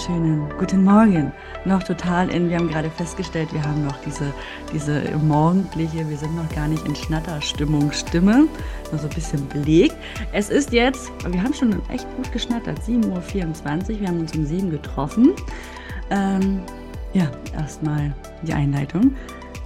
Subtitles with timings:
[0.00, 1.30] wunderschönen guten Morgen.
[1.66, 4.32] Noch total in, wir haben gerade festgestellt, wir haben noch diese,
[4.72, 8.48] diese morgendliche, wir sind noch gar nicht in Schnatterstimmung, Stimme,
[8.90, 9.94] noch so ein bisschen belegt.
[10.32, 13.10] Es ist jetzt, wir haben schon echt gut geschnattert, 7.24
[13.90, 15.34] Uhr, wir haben uns um 7 getroffen.
[16.08, 16.62] Ähm,
[17.12, 19.14] ja, erstmal die Einleitung.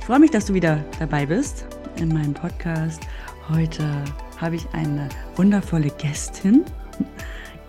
[0.01, 1.65] Ich freue mich, dass du wieder dabei bist
[1.97, 3.03] in meinem Podcast.
[3.49, 3.85] Heute
[4.41, 6.65] habe ich eine wundervolle Gästin.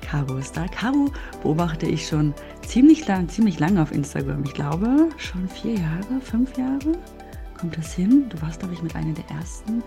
[0.05, 0.67] Caro ist da.
[0.67, 2.33] Caro beobachte ich schon
[2.67, 4.43] ziemlich lang, ziemlich lange auf Instagram.
[4.43, 6.93] Ich glaube schon vier Jahre, fünf Jahre.
[7.57, 8.27] Kommt das hin?
[8.29, 9.83] Du warst, glaube ich, mit einer der ersten,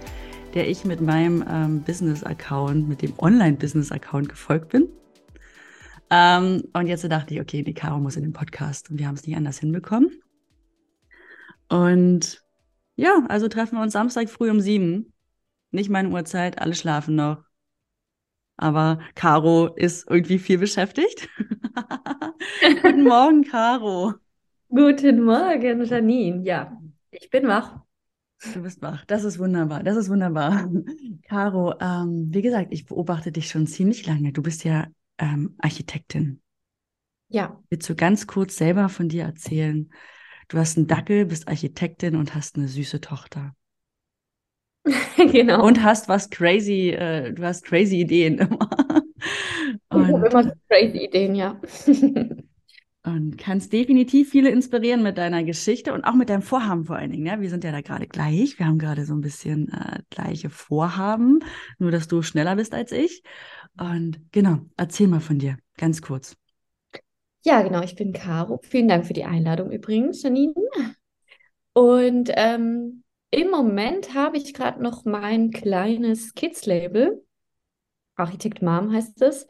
[0.55, 4.89] der ich mit meinem ähm, Business-Account, mit dem Online-Business-Account gefolgt bin.
[6.11, 9.15] Ähm, und jetzt dachte ich, okay, die Caro muss in den Podcast und wir haben
[9.15, 10.11] es nicht anders hinbekommen.
[11.69, 12.43] Und
[12.97, 15.13] ja, also treffen wir uns Samstag früh um sieben.
[15.71, 17.45] Nicht meine Uhrzeit, alle schlafen noch.
[18.59, 21.28] Aber Caro ist irgendwie viel beschäftigt.
[22.83, 24.14] Guten Morgen, Caro.
[24.69, 26.45] Guten Morgen, Janine.
[26.45, 26.77] Ja,
[27.12, 27.81] ich bin wach.
[28.53, 29.05] Du bist wach.
[29.06, 29.84] Das ist wunderbar.
[29.84, 30.69] Das ist wunderbar.
[31.29, 34.33] Caro, ähm, wie gesagt, ich beobachte dich schon ziemlich lange.
[34.33, 36.42] Du bist ja ähm, Architektin.
[37.29, 37.62] Ja.
[37.70, 39.91] Willst du ganz kurz selber von dir erzählen?
[40.48, 43.55] Du hast einen Dackel, bist Architektin und hast eine süße Tochter.
[45.33, 45.67] genau.
[45.67, 48.58] Und hast was crazy, äh, du hast crazy Ideen immer.
[49.91, 51.61] Und, ich habe immer crazy Ideen, ja.
[53.05, 57.11] und kannst definitiv viele inspirieren mit deiner Geschichte und auch mit deinem Vorhaben vor allen
[57.11, 57.27] Dingen.
[57.27, 57.41] Ja?
[57.41, 58.58] Wir sind ja da gerade gleich.
[58.58, 61.41] Wir haben gerade so ein bisschen äh, gleiche Vorhaben,
[61.78, 63.23] nur dass du schneller bist als ich.
[63.78, 66.36] Und genau, erzähl mal von dir, ganz kurz.
[67.45, 68.61] Ja, genau, ich bin Caro.
[68.62, 70.55] Vielen Dank für die Einladung übrigens, Janine.
[71.73, 77.25] Und ähm, im Moment habe ich gerade noch mein kleines Kids-Label.
[78.17, 79.47] Architekt Mom heißt es.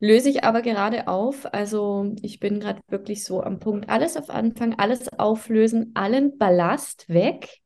[0.00, 1.52] Löse ich aber gerade auf.
[1.54, 7.08] Also ich bin gerade wirklich so am Punkt, alles auf Anfang, alles auflösen, allen Ballast
[7.08, 7.60] weg.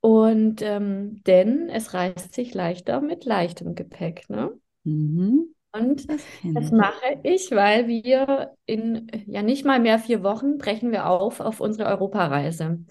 [0.00, 4.52] Und ähm, denn es reißt sich leichter mit leichtem Gepäck, ne?
[4.84, 5.54] Mhm.
[5.72, 10.92] Und das, das, mache ich, weil wir in ja nicht mal mehr vier Wochen brechen
[10.92, 12.84] wir auf auf unsere Europareise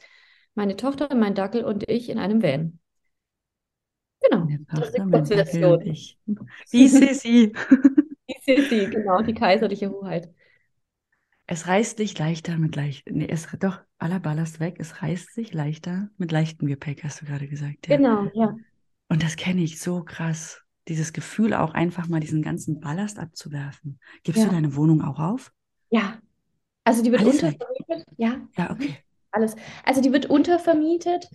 [0.55, 2.79] meine Tochter, mein Dackel und ich in einem Van.
[4.21, 4.47] Genau.
[6.71, 7.53] Die Sissi.
[8.29, 10.33] Die Sissi, genau, die kaiserliche Hoheit.
[11.45, 14.77] Es reißt sich leichter mit leicht, nee, es doch aller Ballast weg.
[14.79, 17.87] Es reißt sich leichter mit leichtem Gepäck, hast du gerade gesagt.
[17.87, 17.97] Ja.
[17.97, 18.55] Genau, ja.
[19.09, 20.61] Und das kenne ich so krass.
[20.87, 23.99] Dieses Gefühl, auch einfach mal diesen ganzen Ballast abzuwerfen.
[24.23, 24.47] Gibst ja.
[24.47, 25.51] du deine Wohnung auch auf?
[25.89, 26.19] Ja.
[26.85, 28.05] Also die wird untervermietet.
[28.17, 28.47] Ja.
[28.57, 29.03] Ja, okay
[29.33, 29.55] alles.
[29.83, 31.27] Also die wird untervermietet.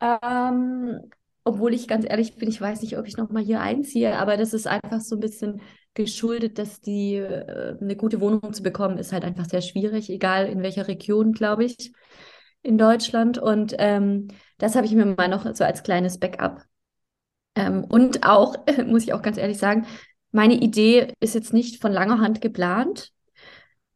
[0.00, 1.00] Ähm,
[1.44, 4.52] obwohl ich ganz ehrlich bin, ich weiß nicht, ob ich nochmal hier einziehe, aber das
[4.52, 5.60] ist einfach so ein bisschen
[5.94, 10.46] geschuldet, dass die äh, eine gute Wohnung zu bekommen, ist halt einfach sehr schwierig, egal
[10.46, 11.92] in welcher Region, glaube ich,
[12.62, 13.38] in Deutschland.
[13.38, 16.62] Und ähm, das habe ich mir mal noch so als kleines Backup.
[17.54, 19.86] Ähm, und auch, muss ich auch ganz ehrlich sagen,
[20.32, 23.12] meine Idee ist jetzt nicht von langer Hand geplant.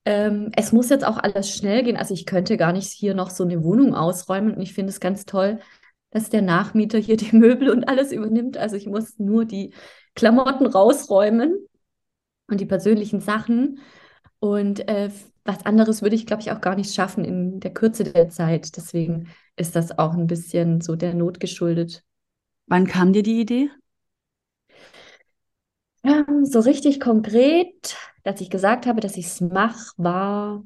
[0.05, 1.97] Ähm, es muss jetzt auch alles schnell gehen.
[1.97, 4.55] Also ich könnte gar nicht hier noch so eine Wohnung ausräumen.
[4.55, 5.61] Und ich finde es ganz toll,
[6.11, 8.57] dass der Nachmieter hier die Möbel und alles übernimmt.
[8.57, 9.75] Also ich muss nur die
[10.15, 11.67] Klamotten rausräumen
[12.49, 13.81] und die persönlichen Sachen.
[14.39, 15.11] Und äh,
[15.45, 18.77] was anderes würde ich, glaube ich, auch gar nicht schaffen in der Kürze der Zeit.
[18.77, 22.05] Deswegen ist das auch ein bisschen so der Not geschuldet.
[22.67, 23.71] Wann kam dir die Idee?
[26.03, 30.65] Ähm, so richtig konkret, dass ich gesagt habe, dass ich es mache, war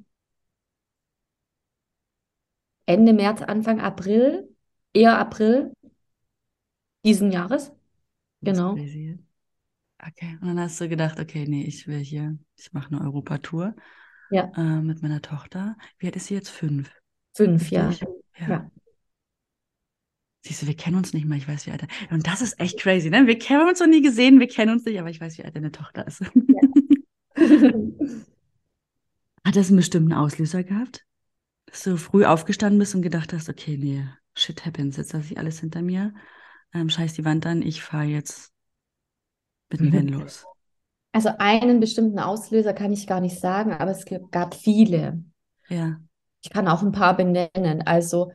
[2.87, 4.49] Ende März, Anfang April,
[4.93, 5.72] eher April
[7.05, 7.72] diesen Jahres.
[8.43, 8.72] Genau.
[8.72, 13.75] Okay, und dann hast du gedacht, okay, nee, ich will hier, ich mache eine Europatour
[14.31, 14.53] ja.
[14.56, 15.77] äh, mit meiner Tochter.
[15.99, 16.51] Wie alt ist sie jetzt?
[16.51, 16.91] Fünf.
[17.34, 17.91] Fünf, ja.
[18.39, 18.49] ja.
[18.49, 18.71] ja.
[20.47, 22.61] Siehst du, wir kennen uns nicht mal, ich weiß, wie alt er Und das ist
[22.61, 23.27] echt crazy, ne?
[23.27, 25.57] Wir haben uns noch nie gesehen, wir kennen uns nicht, aber ich weiß, wie alt
[25.57, 26.21] deine Tochter ist.
[26.21, 26.29] Ja.
[29.45, 31.07] Hat das einen bestimmten Auslöser gehabt?
[31.65, 34.05] Dass du früh aufgestanden bist und gedacht hast, okay, nee,
[34.37, 36.13] shit happens, jetzt lasse ich alles hinter mir,
[36.75, 38.53] ähm, scheiß die Wand an, ich fahre jetzt
[39.71, 40.45] mit dem Van los.
[41.13, 45.25] Also einen bestimmten Auslöser kann ich gar nicht sagen, aber es gab viele.
[45.69, 46.01] Ja.
[46.43, 47.83] Ich kann auch ein paar benennen.
[47.87, 48.33] Also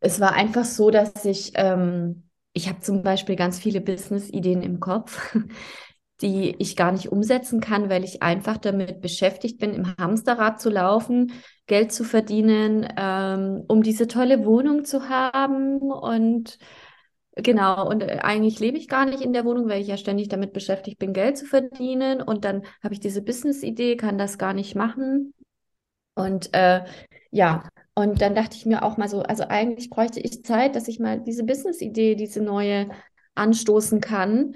[0.00, 4.80] es war einfach so, dass ich, ähm, ich habe zum Beispiel ganz viele Business-Ideen im
[4.80, 5.36] Kopf,
[6.20, 10.68] die ich gar nicht umsetzen kann, weil ich einfach damit beschäftigt bin, im Hamsterrad zu
[10.70, 11.32] laufen,
[11.66, 16.58] Geld zu verdienen, ähm, um diese tolle Wohnung zu haben und
[17.40, 20.28] Genau, und äh, eigentlich lebe ich gar nicht in der Wohnung, weil ich ja ständig
[20.28, 22.20] damit beschäftigt bin, Geld zu verdienen.
[22.20, 25.34] Und dann habe ich diese Business-Idee, kann das gar nicht machen.
[26.14, 26.84] Und äh,
[27.30, 27.68] ja,
[27.98, 31.00] und dann dachte ich mir auch mal so, also eigentlich bräuchte ich Zeit, dass ich
[31.00, 32.88] mal diese Business-Idee, diese neue
[33.34, 34.54] anstoßen kann.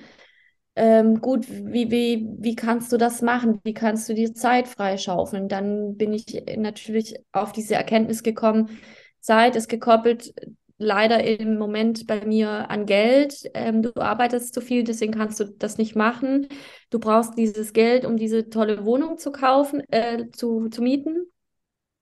[0.77, 3.59] Ähm, gut, wie, wie, wie kannst du das machen?
[3.65, 5.49] Wie kannst du dir Zeit freischaufeln?
[5.49, 8.79] Dann bin ich natürlich auf diese Erkenntnis gekommen,
[9.19, 10.33] Zeit ist gekoppelt
[10.79, 13.43] leider im Moment bei mir an Geld.
[13.55, 16.47] Ähm, du arbeitest zu viel, deswegen kannst du das nicht machen.
[16.91, 21.27] Du brauchst dieses Geld, um diese tolle Wohnung zu kaufen, äh, zu, zu mieten.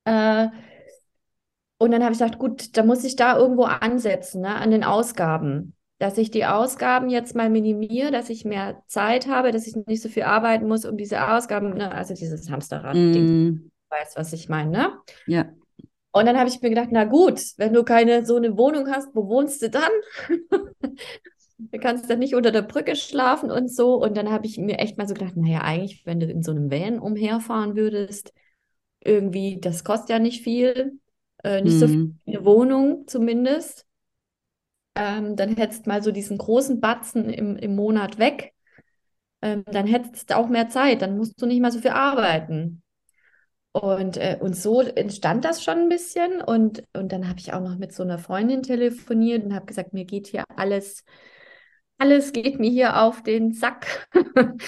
[0.04, 0.48] Äh,
[1.80, 4.84] und dann habe ich gesagt, gut, da muss ich da irgendwo ansetzen, ne, an den
[4.84, 5.74] Ausgaben.
[5.98, 10.02] Dass ich die Ausgaben jetzt mal minimiere, dass ich mehr Zeit habe, dass ich nicht
[10.02, 13.24] so viel arbeiten muss, um diese Ausgaben, ne, also dieses Hamsterrad-Ding.
[13.24, 13.70] Mm.
[13.88, 14.92] Weißt, was ich meine, ne?
[15.26, 15.46] Ja.
[16.12, 19.14] Und dann habe ich mir gedacht, na gut, wenn du keine so eine Wohnung hast,
[19.14, 19.90] wo wohnst du dann?
[21.58, 23.94] du kannst dann nicht unter der Brücke schlafen und so.
[23.94, 26.50] Und dann habe ich mir echt mal so gedacht, naja, eigentlich, wenn du in so
[26.50, 28.34] einem Van umherfahren würdest,
[29.02, 31.00] irgendwie, das kostet ja nicht viel.
[31.44, 31.78] Äh, nicht mhm.
[31.78, 33.87] so viel eine Wohnung zumindest.
[34.94, 38.52] Ähm, dann hättest mal so diesen großen Batzen im, im Monat weg.
[39.42, 42.82] Ähm, dann hättest du auch mehr Zeit, dann musst du nicht mal so viel arbeiten.
[43.72, 46.42] Und, äh, und so entstand das schon ein bisschen.
[46.42, 49.92] Und, und dann habe ich auch noch mit so einer Freundin telefoniert und habe gesagt,
[49.92, 51.04] mir geht hier alles,
[51.98, 54.08] alles geht mir hier auf den Sack.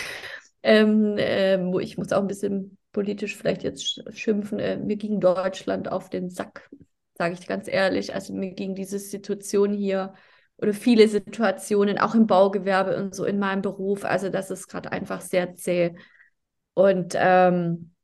[0.63, 4.59] ähm, äh, ich muss auch ein bisschen politisch vielleicht jetzt schimpfen.
[4.59, 6.71] Äh, mir ging Deutschland auf den Sack,
[7.15, 8.15] sage ich ganz ehrlich.
[8.15, 10.15] Also mir ging diese Situation hier
[10.59, 14.05] oder viele Situationen, auch im Baugewerbe und so in meinem Beruf.
[14.05, 15.97] Also das ist gerade einfach sehr zäh.
[16.75, 17.95] Und ähm,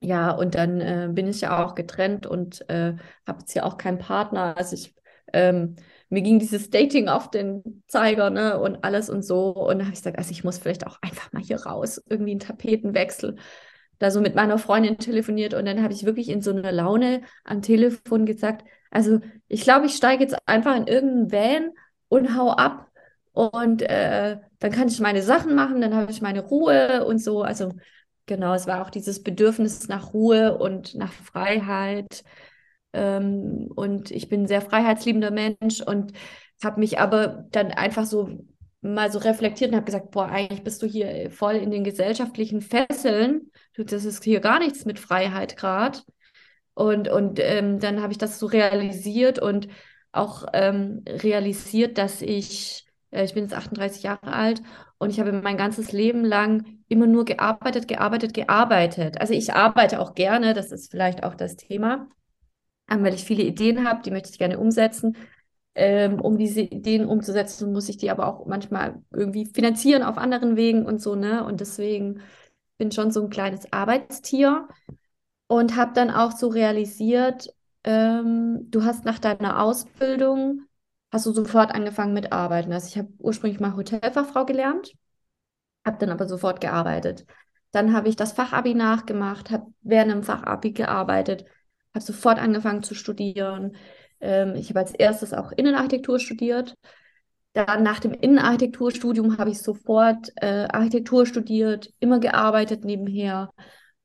[0.00, 2.96] ja, und dann äh, bin ich ja auch getrennt und äh,
[3.26, 4.56] habe jetzt ja auch keinen Partner.
[4.56, 4.94] Also ich,
[5.32, 5.76] ähm,
[6.08, 9.54] mir ging dieses Dating auf den Zeiger, ne, und alles und so.
[9.54, 12.32] Und da habe ich gesagt, also ich muss vielleicht auch einfach mal hier raus, irgendwie
[12.32, 13.36] einen Tapetenwechsel.
[14.02, 17.22] Da so mit meiner Freundin telefoniert und dann habe ich wirklich in so einer Laune
[17.44, 21.70] am Telefon gesagt, also ich glaube, ich steige jetzt einfach in irgendeinen Van
[22.08, 22.88] und hau ab
[23.32, 27.42] und äh, dann kann ich meine Sachen machen, dann habe ich meine Ruhe und so.
[27.42, 27.72] Also
[28.26, 32.24] Genau, es war auch dieses Bedürfnis nach Ruhe und nach Freiheit.
[32.92, 36.12] Ähm, und ich bin ein sehr freiheitsliebender Mensch und
[36.62, 38.30] habe mich aber dann einfach so
[38.80, 42.60] mal so reflektiert und habe gesagt, boah, eigentlich bist du hier voll in den gesellschaftlichen
[42.60, 43.51] Fesseln.
[43.76, 46.00] Das ist hier gar nichts mit Freiheit gerade.
[46.74, 49.68] Und, und ähm, dann habe ich das so realisiert und
[50.12, 54.62] auch ähm, realisiert, dass ich, äh, ich bin jetzt 38 Jahre alt
[54.98, 59.20] und ich habe mein ganzes Leben lang immer nur gearbeitet, gearbeitet, gearbeitet.
[59.20, 62.08] Also ich arbeite auch gerne, das ist vielleicht auch das Thema,
[62.90, 65.16] ähm, weil ich viele Ideen habe, die möchte ich gerne umsetzen.
[65.74, 70.54] Ähm, um diese Ideen umzusetzen, muss ich die aber auch manchmal irgendwie finanzieren auf anderen
[70.54, 71.44] Wegen und so, ne?
[71.44, 72.20] Und deswegen
[72.82, 74.66] bin schon so ein kleines Arbeitstier
[75.46, 80.62] und habe dann auch so realisiert, ähm, du hast nach deiner Ausbildung
[81.12, 82.72] hast du sofort angefangen mit Arbeiten.
[82.72, 84.94] Also ich habe ursprünglich mal Hotelfachfrau gelernt,
[85.86, 87.24] habe dann aber sofort gearbeitet.
[87.70, 91.44] Dann habe ich das Fachabi nachgemacht, habe während dem Fachabi gearbeitet,
[91.94, 93.76] habe sofort angefangen zu studieren.
[94.18, 96.74] Ähm, ich habe als erstes auch Innenarchitektur studiert.
[97.54, 103.50] Dann nach dem Innenarchitekturstudium habe ich sofort äh, Architektur studiert, immer gearbeitet nebenher.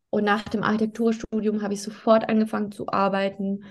[0.09, 3.63] Und nach dem Architekturstudium habe ich sofort angefangen zu arbeiten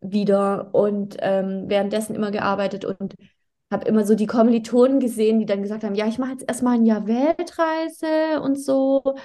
[0.00, 3.14] wieder und ähm, währenddessen immer gearbeitet und
[3.70, 6.74] habe immer so die Kommilitonen gesehen, die dann gesagt haben, ja, ich mache jetzt erstmal
[6.74, 9.16] ein Jahr Weltreise und so.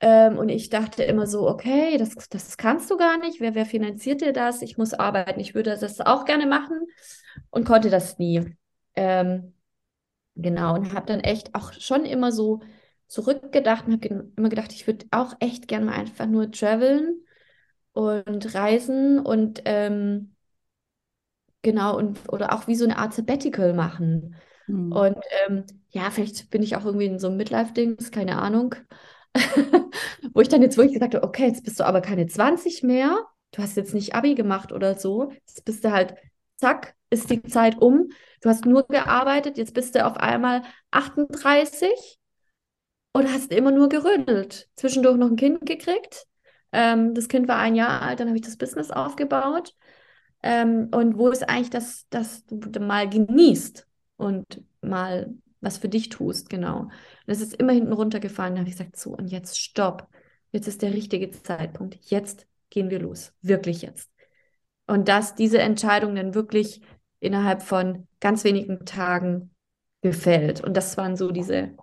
[0.00, 3.40] Ähm, und ich dachte immer so, okay, das, das kannst du gar nicht.
[3.40, 4.60] Wer, wer finanziert dir das?
[4.60, 5.40] Ich muss arbeiten.
[5.40, 6.86] Ich würde das auch gerne machen
[7.50, 8.56] und konnte das nie.
[8.96, 9.54] Ähm,
[10.36, 12.60] genau, und habe dann echt auch schon immer so
[13.08, 17.24] zurückgedacht und habe immer gedacht, ich würde auch echt gerne mal einfach nur traveln
[17.94, 20.34] und Reisen und ähm,
[21.62, 24.36] genau und oder auch wie so eine Art Sabbatical machen.
[24.66, 24.92] Mhm.
[24.92, 25.16] Und
[25.48, 28.74] ähm, ja, vielleicht bin ich auch irgendwie in so einem Midlife-Dings, keine Ahnung.
[30.34, 33.18] Wo ich dann jetzt wirklich gesagt habe, okay, jetzt bist du aber keine 20 mehr,
[33.52, 36.14] du hast jetzt nicht Abi gemacht oder so, jetzt bist du halt,
[36.56, 38.08] zack, ist die Zeit um,
[38.40, 42.18] du hast nur gearbeitet, jetzt bist du auf einmal 38
[43.12, 44.68] und hast immer nur gerödelt.
[44.76, 46.26] Zwischendurch noch ein Kind gekriegt
[46.72, 49.74] ähm, das Kind war ein Jahr alt, dann habe ich das Business aufgebaut.
[50.42, 56.08] Ähm, und wo ist eigentlich das, dass du mal genießt und mal was für dich
[56.08, 56.80] tust, genau.
[56.80, 56.90] Und
[57.26, 58.54] es ist immer hinten runtergefallen.
[58.54, 60.08] Da habe ich gesagt, so, und jetzt stopp.
[60.50, 61.98] Jetzt ist der richtige Zeitpunkt.
[62.10, 63.32] Jetzt gehen wir los.
[63.42, 64.10] Wirklich jetzt.
[64.86, 66.80] Und dass diese Entscheidung dann wirklich
[67.20, 69.54] innerhalb von ganz wenigen Tagen
[70.02, 70.62] gefällt.
[70.62, 71.74] Und das waren so diese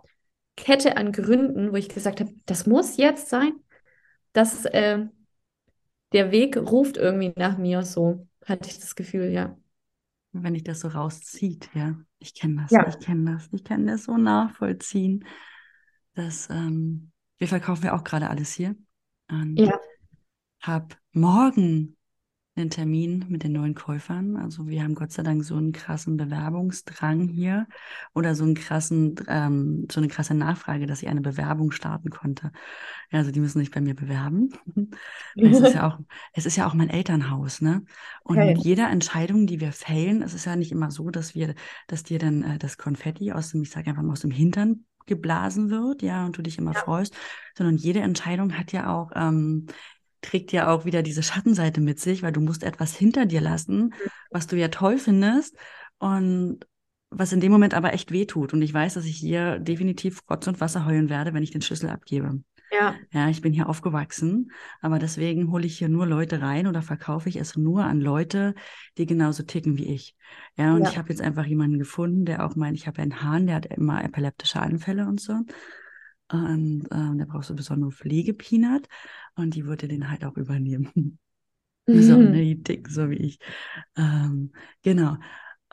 [0.58, 3.53] Kette an Gründen, wo ich gesagt habe, das muss jetzt sein.
[4.34, 5.06] Das, äh,
[6.12, 9.58] der Weg ruft irgendwie nach mir, so hatte ich das Gefühl, ja.
[10.32, 11.96] Wenn ich das so rauszieht, ja.
[12.20, 12.86] Ich kenne das, Ja.
[12.88, 15.25] ich kenne das, ich kann das so nachvollziehen.
[16.13, 18.75] Das, ähm, wir verkaufen ja auch gerade alles hier.
[19.29, 19.79] Und Ja.
[20.62, 21.96] habe morgen
[22.60, 24.38] einen Termin mit den neuen Käufern.
[24.38, 27.68] Also wir haben Gott sei Dank so einen krassen Bewerbungsdrang hier
[28.13, 32.51] oder so einen krassen, ähm, so eine krasse Nachfrage, dass ich eine Bewerbung starten konnte.
[33.12, 34.54] Also die müssen sich bei mir bewerben.
[35.42, 35.98] Es ist ja auch,
[36.34, 37.84] es ist ja auch mein Elternhaus, ne?
[38.24, 38.46] Und Okay.
[38.46, 41.56] mit jeder Entscheidung, die wir fällen, es ist ja nicht immer so, dass wir,
[41.88, 44.86] dass dir dann äh, das Konfetti aus dem, ich sage einfach mal aus dem Hintern
[45.06, 46.84] geblasen wird, ja, und du dich immer Ja.
[46.84, 47.16] freust,
[47.58, 49.68] sondern jede Entscheidung hat ja auch, ähm,
[50.22, 53.94] trägt ja auch wieder diese Schattenseite mit sich, weil du musst etwas hinter dir lassen,
[54.32, 55.56] was du ja toll findest
[55.98, 56.60] und
[57.10, 58.54] was in dem Moment aber echt wehtut.
[58.54, 61.62] Und ich weiß, dass ich hier definitiv Rotz und Wasser heulen werde, wenn ich den
[61.62, 62.42] Schlüssel abgebe.
[62.72, 66.84] Ja, Ja, ich bin hier aufgewachsen, aber deswegen hole ich hier nur Leute rein oder
[66.84, 68.54] verkaufe ich es nur an Leute,
[69.00, 70.16] die genauso ticken wie ich.
[70.56, 70.92] Ja, und Ja.
[70.92, 73.66] ich habe jetzt einfach jemanden gefunden, der auch meint, ich habe einen Hahn, der hat
[73.66, 75.34] immer epileptische Anfälle und so.
[76.32, 78.88] Und ähm, der braucht so besondere Pflegepeanut
[79.36, 81.20] und die würde den halt auch übernehmen.
[81.92, 82.24] So, Mhm.
[82.24, 83.40] ne, die so wie ich.
[83.98, 84.52] Ähm,
[84.84, 85.18] genau.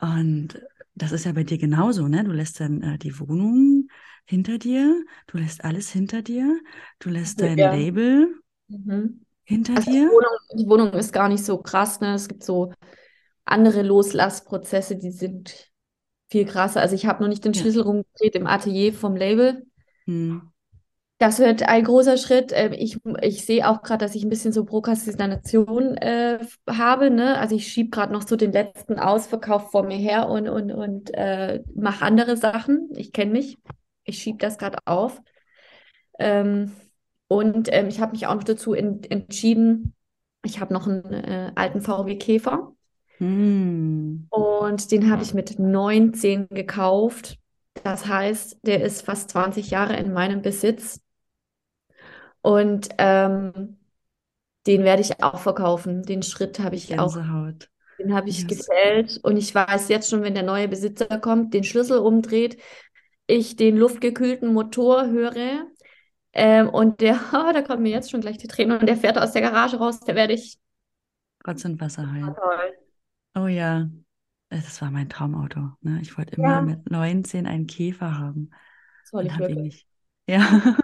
[0.01, 0.59] Und
[0.95, 2.23] das ist ja bei dir genauso, ne?
[2.23, 3.89] Du lässt dann äh, die Wohnung
[4.25, 6.59] hinter dir, du lässt alles hinter dir,
[6.99, 7.69] du lässt dein Ja.
[7.69, 8.29] Label
[8.69, 9.25] Mhm.
[9.45, 10.09] hinter Also die dir.
[10.09, 12.15] Wohnung, die Wohnung ist gar nicht so krass, ne?
[12.15, 12.73] Es gibt so
[13.45, 15.71] andere Loslassprozesse, die sind
[16.31, 16.81] viel krasser.
[16.81, 17.65] Also ich habe noch nicht den Ja.
[17.65, 19.66] Schlüssel rumgedreht im Atelier vom Label.
[20.07, 20.51] Hm.
[21.19, 22.51] Das wird ein großer Schritt.
[22.53, 27.09] Ähm, Ich, ich sehe auch gerade, dass ich ein bisschen so Prokrastination äh, habe.
[27.09, 27.37] Ne?
[27.39, 31.13] Also ich schiebe gerade noch so den letzten Ausverkauf vor mir her und, und, und
[31.15, 32.89] äh, mache andere Sachen.
[32.95, 33.57] Ich kenne mich.
[34.03, 35.21] Ich schiebe das gerade auf.
[36.19, 36.71] Ähm,
[37.27, 39.93] und ähm, ich habe mich auch noch dazu en entschieden,
[40.43, 42.73] ich habe noch einen äh, alten VW Käfer
[43.19, 44.29] Hm.
[44.29, 47.37] und den habe ich mit 19 gekauft.
[47.83, 51.01] Das heißt, der ist fast 20 Jahre in meinem Besitz.
[52.41, 53.77] Und ähm,
[54.67, 56.03] den werde ich auch verkaufen.
[56.03, 57.69] Den Schritt habe ich auch, Gänsehaut.
[57.99, 58.47] den habe ich Yes.
[58.47, 59.19] gefällt.
[59.23, 62.61] Und ich weiß jetzt schon, wenn der neue Besitzer kommt, den Schlüssel umdreht,
[63.27, 65.65] ich den luftgekühlten Motor höre.
[66.33, 68.79] Ähm, und der, oh, da kommen mir jetzt schon gleich die Tränen.
[68.79, 70.57] Und der fährt aus der Garage raus, der werde ich.
[71.47, 72.35] Rotz und Wasser heulen.
[72.35, 72.73] Toll.
[73.35, 73.87] Oh ja,
[74.49, 75.71] das war mein Traumauto.
[75.81, 75.99] Ne?
[76.01, 76.61] Ich wollte immer Ja.
[76.61, 78.51] mit 19 einen Käfer haben.
[79.03, 79.57] Soll und ich wirklich.
[79.57, 79.87] nicht.
[80.29, 80.75] Ja.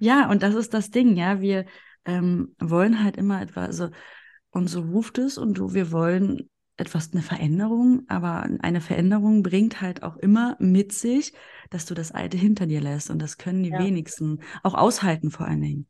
[0.00, 1.40] ja, und das ist das Ding, ja.
[1.40, 1.64] Wir
[2.04, 3.88] ähm, wollen halt immer etwas, also
[4.50, 9.80] uns so ruft es und du, wir wollen etwas, eine Veränderung, aber eine Veränderung bringt
[9.80, 11.32] halt auch immer mit sich,
[11.70, 13.08] dass du das Alte hinter dir lässt.
[13.08, 13.78] Und das können die Ja.
[13.78, 15.88] wenigsten auch aushalten, vor allen Dingen.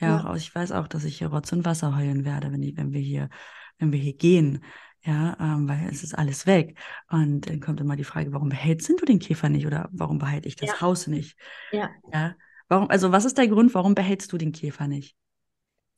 [0.00, 0.30] Ja, Ja.
[0.30, 2.92] auch ich weiß auch, dass ich hier Rotz und Wasser heulen werde, wenn, ich, wenn
[2.92, 3.30] wir hier,
[3.78, 4.62] wenn wir hier gehen.
[5.04, 6.78] Ja, ähm, weil es ist alles weg.
[7.10, 10.48] Und dann kommt immer die Frage, warum behältst du den Käfer nicht oder warum behalte
[10.48, 10.80] ich das Ja.
[10.80, 11.36] Haus nicht?
[11.70, 11.90] Ja.
[12.12, 12.36] Ja.
[12.68, 15.16] Warum, also was ist der Grund, warum behältst du den Käfer nicht?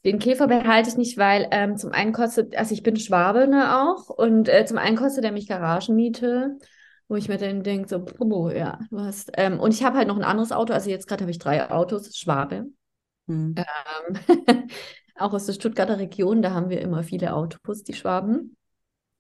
[0.04, 3.80] Den Käfer behalte ich nicht, weil ähm, zum einen kostet, also ich bin Schwabe ne,
[3.82, 6.58] auch, und äh, zum einen kostet er mich Garagenmiete,
[7.08, 10.06] wo ich mir dann denke, so, puh, ja, du hast, ähm, und ich habe halt
[10.06, 12.66] noch ein anderes Auto, also jetzt gerade habe ich drei Autos, Schwabe,
[13.28, 13.52] Hm.
[13.56, 14.18] ähm,
[15.16, 18.56] auch aus der Stuttgarter Region, da haben wir immer viele Autos, die Schwaben.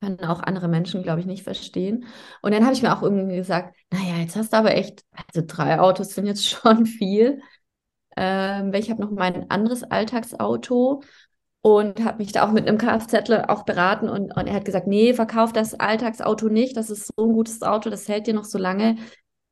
[0.00, 2.04] Können auch andere Menschen, glaube ich, nicht verstehen.
[2.42, 5.42] Und dann habe ich mir auch irgendwie gesagt, naja, jetzt hast du aber echt, also
[5.46, 7.40] drei Autos sind jetzt schon viel.
[8.16, 11.02] Ähm, ich habe noch mein anderes Alltagsauto
[11.62, 14.86] und habe mich da auch mit einem Kfzler auch beraten und, und er hat gesagt,
[14.86, 18.44] nee, verkauf das Alltagsauto nicht, das ist so ein gutes Auto, das hält dir noch
[18.44, 18.96] so lange.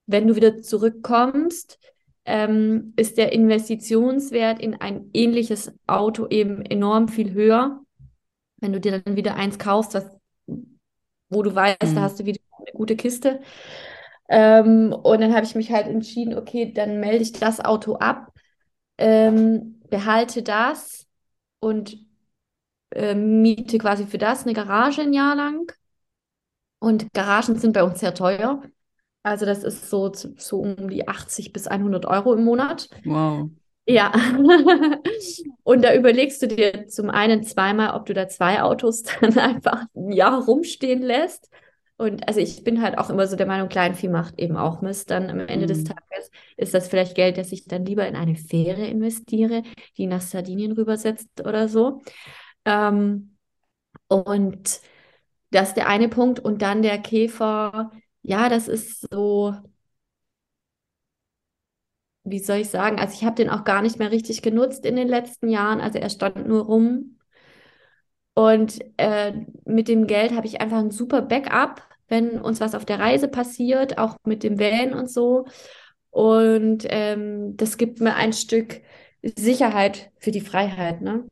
[0.07, 1.79] Wenn du wieder zurückkommst,
[2.25, 7.81] ähm, ist der Investitionswert in ein ähnliches Auto eben enorm viel höher.
[8.59, 10.07] Wenn du dir dann wieder eins kaufst, was,
[11.35, 11.97] wo du weißt, Mhm.
[11.97, 13.41] da hast du wieder eine gute Kiste.
[14.29, 18.33] Ähm, und dann habe ich mich halt entschieden, okay, dann melde ich das Auto ab,
[18.99, 21.07] ähm, behalte das
[21.61, 21.99] und
[22.93, 25.73] ähm, miete quasi für das eine Garage ein Jahr lang.
[26.79, 28.63] Und Garagen sind bei uns sehr teuer.
[29.23, 32.89] Also das ist so, so um die 80 bis 100 Euro im Monat.
[33.05, 33.51] Wow.
[33.87, 34.13] Ja.
[35.65, 39.85] Und da überlegst du dir zum einen zweimal, ob du da zwei Autos dann einfach
[39.97, 41.51] ein Jahr rumstehen lässt.
[41.97, 45.11] Und also ich bin halt auch immer so der Meinung, Kleinvieh macht eben auch Mist.
[45.11, 45.85] Dann am Ende des Mhm.
[45.85, 49.63] Tages ist das vielleicht Geld, das ich dann lieber in eine Fähre investiere,
[49.97, 52.03] die nach Sardinien rübersetzt oder so.
[52.65, 53.37] Ähm,
[54.09, 54.81] und
[55.51, 56.41] das ist der eine Punkt.
[56.41, 57.91] Und dann der Käfer,
[58.23, 59.55] ja, das ist so,
[62.25, 64.97] wie soll ich sagen, also ich habe den auch gar nicht mehr richtig genutzt in
[64.97, 65.81] den letzten Jahren.
[65.81, 67.19] Also er stand nur rum.
[68.35, 69.33] Und äh,
[69.65, 73.29] mit dem Geld habe ich einfach ein super Backup, wenn uns was auf der Reise
[73.29, 75.47] passiert, auch mit dem Van und so.
[76.11, 78.83] Und ähm, das gibt mir ein Stück
[79.23, 81.25] Sicherheit für die Freiheit, ne?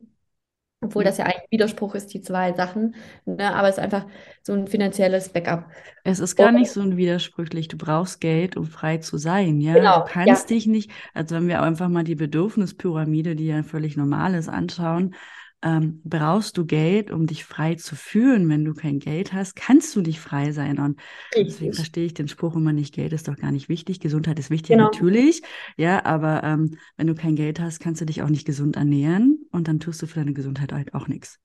[0.82, 2.96] Obwohl das ja eigentlich Widerspruch ist, die zwei Sachen.
[3.24, 3.54] Ne?
[3.54, 4.04] Aber es ist einfach
[4.42, 5.66] so ein finanzielles Backup.
[6.04, 7.68] Es ist gar und, nicht so ein widersprüchlich.
[7.68, 9.60] Du brauchst Geld, um frei zu sein.
[9.60, 9.74] Ja?
[9.74, 10.56] Genau, du kannst ja.
[10.56, 15.14] dich nicht, also wenn wir einfach mal die Bedürfnispyramide, die ja völlig normal ist, anschauen,
[15.62, 18.48] ähm, brauchst du Geld, um dich frei zu fühlen.
[18.48, 20.78] Wenn du kein Geld hast, kannst du nicht frei sein.
[20.78, 20.98] Und
[21.36, 24.00] deswegen verstehe ich den Spruch immer nicht, Geld ist doch gar nicht wichtig.
[24.00, 24.84] Gesundheit ist wichtig, genau.
[24.84, 25.42] natürlich.
[25.76, 29.46] Ja, aber ähm, wenn du kein Geld hast, kannst du dich auch nicht gesund ernähren
[29.50, 31.38] und dann tust du für deine Gesundheit halt auch nichts.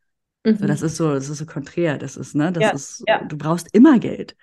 [0.43, 0.57] Mhm.
[0.57, 1.97] So, das ist so, das ist so konträr.
[1.97, 3.23] Das ist, ne, das ja, ist, ja.
[3.23, 4.35] du brauchst immer Geld.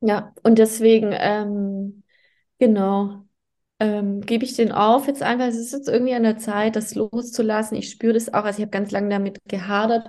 [0.00, 2.02] Ja, und deswegen, ähm,
[2.58, 3.25] genau,
[3.78, 5.46] ähm, gebe ich den auf jetzt einfach.
[5.46, 7.76] Es ist jetzt irgendwie an der Zeit, das loszulassen.
[7.76, 8.44] Ich spüre das auch.
[8.44, 10.08] Also ich habe ganz lange damit gehadert.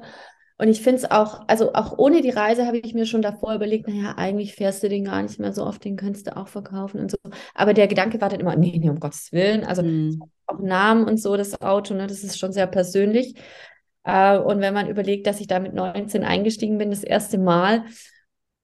[0.60, 3.54] Und ich finde es auch, also auch ohne die Reise habe ich mir schon davor
[3.54, 6.48] überlegt, naja, eigentlich fährst du den gar nicht mehr so oft, den könntest du auch
[6.48, 7.18] verkaufen und so.
[7.54, 9.64] Aber der Gedanke war dann immer, nee, nee, um Gottes Willen.
[9.64, 10.20] Also mhm.
[10.48, 13.36] auch Namen und so, das Auto, ne, das ist schon sehr persönlich.
[14.04, 17.84] Äh, und wenn man überlegt, dass ich da mit 19 eingestiegen bin, das erste Mal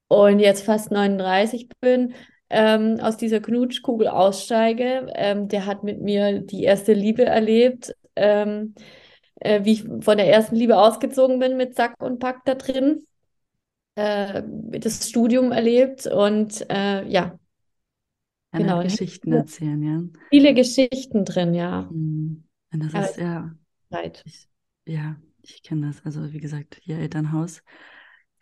[0.07, 2.15] und jetzt fast 39 bin,
[2.53, 5.07] ähm, aus dieser Knutschkugel aussteige.
[5.15, 8.75] Ähm, der hat mit mir die erste Liebe erlebt, ähm,
[9.35, 13.03] äh, wie ich von der ersten Liebe ausgezogen bin mit Sack und Pack da drin.
[13.95, 14.43] Äh,
[14.79, 17.37] das Studium erlebt und äh, ja.
[18.51, 18.83] Genau.
[18.83, 20.03] Geschichten erzählen, ja.
[20.29, 21.89] Viele Geschichten drin, ja.
[21.91, 22.43] Mhm.
[22.69, 23.51] Das ist ja.
[24.25, 24.47] Ich,
[24.85, 26.05] ja, ich kenne das.
[26.05, 27.63] Also wie gesagt, hier Elternhaus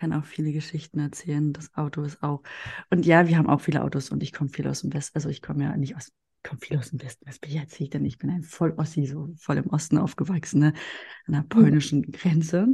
[0.02, 1.54] kann auch viele Geschichten erzählen.
[1.54, 2.42] Das Auto ist auch.
[2.90, 5.16] Und ja, wir haben auch viele Autos und ich komme viel aus dem Westen.
[5.16, 6.12] Also ich komme ja nicht aus,
[6.44, 7.24] komme viel aus dem Westen.
[7.28, 8.04] Was bin ich erzählt denn?
[8.04, 10.74] Ich bin ein voll Ossi, so voll im Osten aufgewachsen, ne?
[11.28, 11.50] an der hm.
[11.50, 12.12] polnischen mhm.
[12.14, 12.68] Grenze.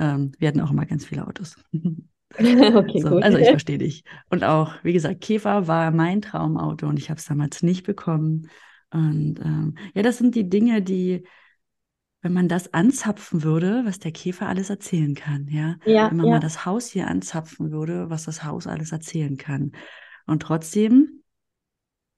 [0.00, 1.54] Ähm, wir hatten auch immer ganz viele Autos.
[1.72, 3.18] okay, so.
[3.18, 4.02] Also ich verstehe dich.
[4.28, 8.48] Und auch, wie gesagt, Käfer war mein Traumauto und ich habe es damals nicht bekommen.
[8.90, 11.22] Und ähm, ja, das sind die Dinge, die
[12.22, 15.76] wenn man das anzapfen würde, was der Käfer alles erzählen kann, ja.
[15.84, 16.32] ja wenn man ja.
[16.34, 19.72] mal das Haus hier anzapfen würde, was das Haus alles erzählen kann.
[20.26, 21.22] Und trotzdem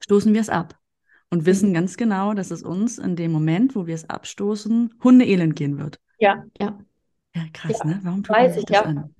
[0.02, 0.78] stoßen wir es ab
[1.30, 1.74] und wissen mhm.
[1.74, 5.98] ganz genau, dass es uns in dem Moment, wo wir es abstoßen, Hundeelend gehen wird.
[6.18, 6.78] Ja, ja.
[7.34, 7.90] Ja, krass, ja.
[7.90, 8.00] ne?
[8.02, 8.82] Warum tut man sich ich, das ja.
[8.82, 9.14] an?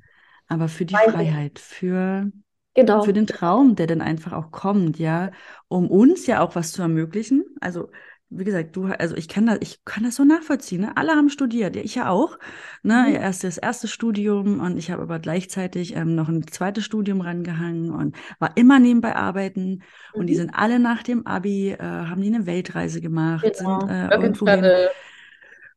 [0.47, 2.31] Aber für die Weiß Freiheit, für,
[2.75, 3.03] genau.
[3.03, 5.31] für den Traum, der dann einfach auch kommt, ja,
[5.69, 7.45] um uns ja auch was zu ermöglichen.
[7.61, 7.91] Also
[8.37, 10.83] wie gesagt, du, also ich kann das, ich kann das so nachvollziehen.
[10.83, 10.97] Ne?
[10.97, 12.39] Alle haben studiert, ja, ich ja auch.
[12.83, 13.07] Ne?
[13.09, 13.15] Mhm.
[13.15, 17.91] Erst das erste Studium und ich habe aber gleichzeitig ähm, noch ein zweites Studium rangehangen
[17.91, 19.71] und war immer nebenbei arbeiten.
[19.71, 19.81] Mhm.
[20.21, 20.39] Und die mhm.
[20.39, 23.81] sind alle nach dem Abi, äh, haben die eine Weltreise gemacht, genau.
[23.81, 24.47] sind äh, irgendwo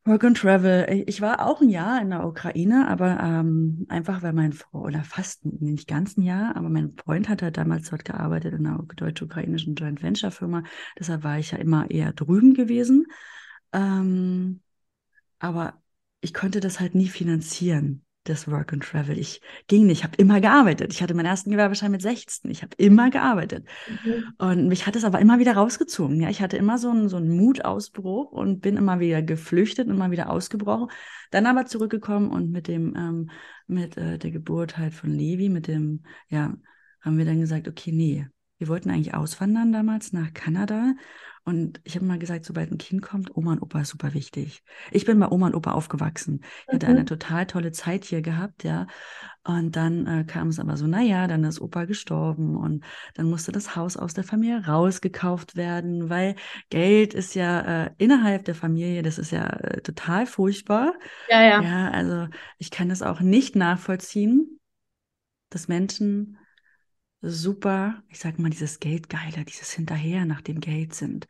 [0.07, 1.03] Work and Travel.
[1.07, 5.03] Ich war auch ein Jahr in der Ukraine, aber ähm, einfach weil mein Freund, oder
[5.03, 8.81] fast nicht ganz ein Jahr, aber mein Freund hat halt damals dort gearbeitet in einer
[8.95, 10.63] deutsch-ukrainischen Joint Venture Firma.
[10.97, 13.07] Deshalb war ich ja immer eher drüben gewesen.
[13.73, 14.61] Ähm,
[15.39, 15.81] aber
[16.21, 19.17] ich konnte das halt nie finanzieren das Work and Travel.
[19.17, 20.93] Ich ging nicht, ich habe immer gearbeitet.
[20.93, 22.49] Ich hatte meinen ersten Gewerbeschein mit 16.
[22.51, 23.65] Ich habe immer gearbeitet.
[23.87, 24.23] Mhm.
[24.37, 26.21] Und mich hat es aber immer wieder rausgezogen.
[26.21, 30.11] Ja, ich hatte immer so einen, so einen Mutausbruch und bin immer wieder geflüchtet, immer
[30.11, 30.89] wieder ausgebrochen.
[31.31, 33.29] Dann aber zurückgekommen und mit dem, ähm,
[33.67, 36.53] mit äh, der Geburt halt von Levi, mit dem, ja,
[37.01, 40.93] haben wir dann gesagt, okay, nee, wir wollten eigentlich auswandern damals nach Kanada
[41.47, 44.63] und ich habe mal gesagt, sobald ein Kind kommt, Oma und Opa ist super wichtig.
[44.91, 46.43] Ich bin bei Oma und Opa aufgewachsen.
[46.67, 47.05] Ich hatte eine mhm.
[47.05, 48.85] total tolle Zeit hier gehabt, ja.
[49.45, 53.53] Und dann äh, kam es aber so, naja, dann ist Opa gestorben und dann musste
[53.53, 56.35] das Haus aus der Familie rausgekauft werden, weil
[56.69, 60.95] Geld ist ja äh, innerhalb der Familie, das ist ja äh, total furchtbar.
[61.29, 61.61] Ja, ja.
[61.61, 64.59] Ja, also ich kann das auch nicht nachvollziehen,
[65.49, 66.37] dass Menschen
[67.21, 71.27] super, ich sag mal, dieses Geldgeile, dieses Hinterher nach dem Geld sind.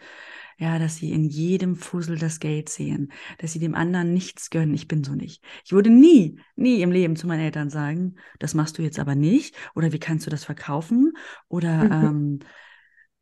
[0.59, 4.73] Ja, dass sie in jedem Fussel das Geld sehen, dass sie dem anderen nichts gönnen.
[4.73, 5.43] Ich bin so nicht.
[5.63, 9.13] Ich würde nie, nie im Leben zu meinen Eltern sagen, das machst du jetzt aber
[9.13, 11.13] nicht oder wie kannst du das verkaufen
[11.47, 11.91] oder, mhm.
[11.91, 12.39] ähm,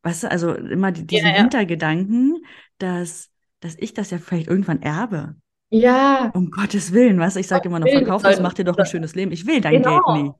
[0.02, 1.40] weißt du, also immer die, diesen ja, ja.
[1.40, 2.42] Hintergedanken,
[2.78, 5.36] dass, dass ich das ja vielleicht irgendwann erbe.
[5.68, 6.30] Ja.
[6.32, 7.36] Um Gottes Willen, was?
[7.36, 9.32] Ich sage immer noch, verkauf das, mach dir doch ein schönes Leben.
[9.32, 10.00] Ich will dein genau.
[10.00, 10.32] Geld nie.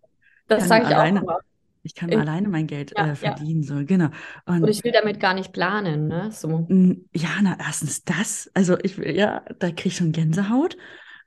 [0.49, 1.21] Das sage ich alleine.
[1.21, 1.41] auch immer.
[1.87, 3.69] Ich kann ich, alleine mein Geld ja, äh, verdienen, ja.
[3.69, 4.09] so, genau.
[4.45, 6.33] Und, und, ich will damit gar nicht planen, ne?
[6.33, 6.67] So.
[7.15, 8.51] Ja, na, erstens das.
[8.55, 10.77] Also ich will, ja, da kriege ich schon Gänsehaut.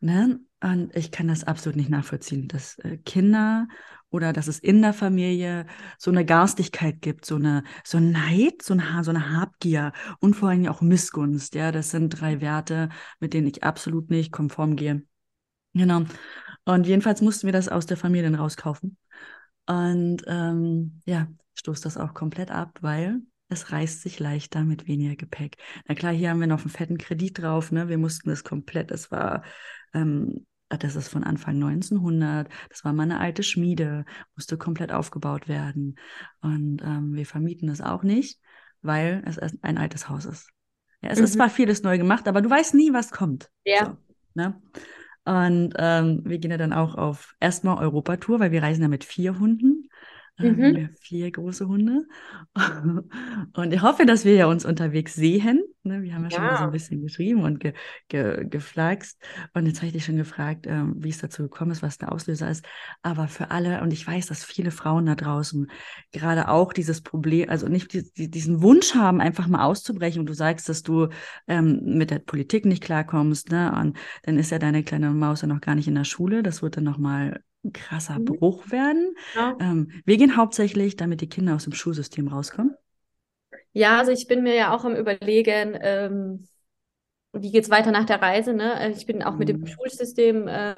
[0.01, 0.39] Ne?
[0.61, 3.67] Und ich kann das absolut nicht nachvollziehen, dass äh, Kinder
[4.09, 5.65] oder dass es in der Familie
[5.97, 10.33] so eine Garstigkeit gibt, so eine so ein Neid, so eine, so eine Habgier und
[10.33, 11.55] vor allem auch Missgunst.
[11.55, 12.89] Ja, das sind drei Werte,
[13.21, 15.03] mit denen ich absolut nicht konform gehe.
[15.73, 16.03] Genau.
[16.65, 18.97] Und jedenfalls mussten wir das aus der Familie rauskaufen.
[19.69, 25.15] Und ähm, ja, stoßt das auch komplett ab, weil es reißt sich leichter mit weniger
[25.15, 25.57] Gepäck.
[25.87, 27.71] Na klar, hier haben wir noch einen fetten Kredit drauf.
[27.71, 27.87] Ne?
[27.87, 29.43] Wir mussten das komplett, es war
[29.93, 34.05] ähm, das ist von Anfang 1900, das war mal eine alte Schmiede,
[34.35, 35.95] musste komplett aufgebaut werden.
[36.41, 38.39] Und ähm, wir vermieten es auch nicht,
[38.81, 40.49] weil es ein altes Haus ist.
[41.01, 41.25] Ja, es mhm.
[41.25, 43.49] ist zwar vieles neu gemacht, aber du weißt nie, was kommt.
[43.65, 43.85] Ja.
[43.85, 43.97] So,
[44.35, 44.61] ne?
[45.29, 49.03] Und ähm, wir gehen ja dann auch auf erstmal Europatour, weil wir reisen ja mit
[49.03, 49.87] vier Hunden.
[50.39, 50.75] Äh, mhm.
[50.75, 52.05] Wir vier große Hunde.
[53.53, 55.61] Und ich hoffe, dass wir ja uns unterwegs sehen.
[55.83, 56.01] Ne?
[56.01, 57.73] Wir haben ja, ja, schon mal so ein bisschen geschrieben und ge,
[58.09, 59.21] ge, geflaxt.
[59.53, 62.11] Und jetzt habe ich dich schon gefragt, ähm, wie es dazu gekommen ist, was der
[62.11, 62.65] Auslöser ist.
[63.01, 65.67] Aber für alle, und ich weiß, dass viele Frauen da draußen
[66.11, 70.21] gerade auch dieses Problem, also nicht die, diesen Wunsch haben, einfach mal auszubrechen.
[70.21, 71.07] Und du sagst, dass du
[71.47, 73.49] ähm, mit der Politik nicht klarkommst.
[73.49, 73.73] Ne?
[73.79, 76.43] Und dann ist ja deine kleine Maus ja noch gar nicht in der Schule.
[76.43, 78.25] Das wird dann nochmal ein krasser mhm.
[78.25, 79.15] Bruch werden.
[79.35, 79.57] Ja.
[79.59, 82.75] Ähm, wir gehen hauptsächlich, damit die Kinder aus dem Schulsystem rauskommen.
[83.73, 86.47] Ja, also ich bin mir ja auch am Überlegen, ähm,
[87.33, 88.53] wie geht es weiter nach der Reise.
[88.53, 88.73] Ne?
[88.73, 89.39] Also ich bin auch mhm.
[89.39, 89.67] mit dem mhm.
[89.67, 90.75] Schulsystem, äh,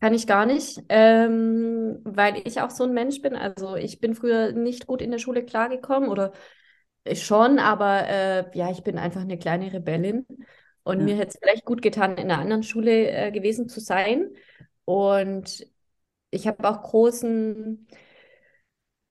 [0.00, 3.34] kann ich gar nicht, ähm, weil ich auch so ein Mensch bin.
[3.34, 6.32] Also ich bin früher nicht gut in der Schule klargekommen oder
[7.12, 10.26] schon, aber äh, ja, ich bin einfach eine kleine Rebellin.
[10.82, 11.04] Und ja.
[11.04, 14.30] mir hätte es vielleicht gut getan, in einer anderen Schule äh, gewesen zu sein.
[14.84, 15.66] Und
[16.34, 17.86] ich habe auch großen,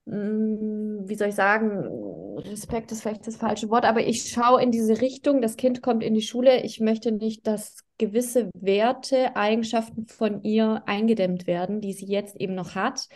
[0.05, 4.71] mm, wie soll ich sagen, Respekt ist vielleicht das falsche Wort, aber ich schaue in
[4.71, 10.07] diese Richtung, das Kind kommt in die Schule, ich möchte nicht, dass gewisse Werte, Eigenschaften
[10.07, 13.07] von ihr eingedämmt werden, die sie jetzt eben noch hat.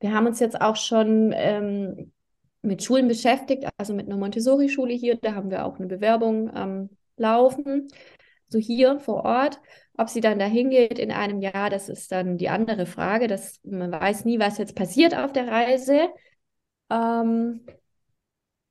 [0.00, 2.12] Wir haben uns jetzt auch schon ähm,
[2.62, 6.90] mit Schulen beschäftigt, also mit einer Montessori-Schule hier, da haben wir auch eine Bewerbung ähm,
[7.16, 7.88] laufen,
[8.54, 9.60] so hier vor Ort.
[9.96, 13.28] Ob sie dann dahin geht in einem Jahr, das ist dann die andere Frage.
[13.28, 16.08] Das, man weiß nie, was jetzt passiert auf der Reise.
[16.90, 17.60] Ähm,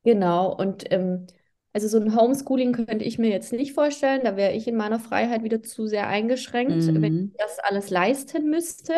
[0.04, 1.28] genau, und ähm,
[1.72, 4.22] also so ein Homeschooling könnte ich mir jetzt nicht vorstellen.
[4.24, 7.02] Da wäre ich in meiner Freiheit wieder zu sehr eingeschränkt, mhm.
[7.02, 8.93] wenn ich das alles leisten müsste.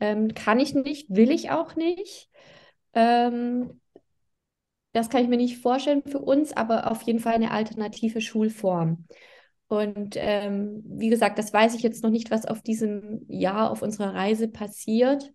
[0.00, 2.28] Ähm, kann ich nicht, will ich auch nicht.
[2.94, 3.80] Ähm,
[4.92, 9.06] das kann ich mir nicht vorstellen für uns, aber auf jeden Fall eine alternative Schulform.
[9.72, 13.80] Und ähm, wie gesagt, das weiß ich jetzt noch nicht, was auf diesem Jahr auf
[13.80, 15.32] unserer Reise passiert.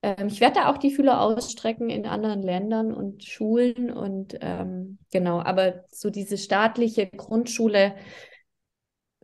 [0.00, 4.98] Ähm, ich werde da auch die Fühler ausstrecken in anderen Ländern und Schulen und ähm,
[5.10, 7.96] genau, aber so diese staatliche Grundschule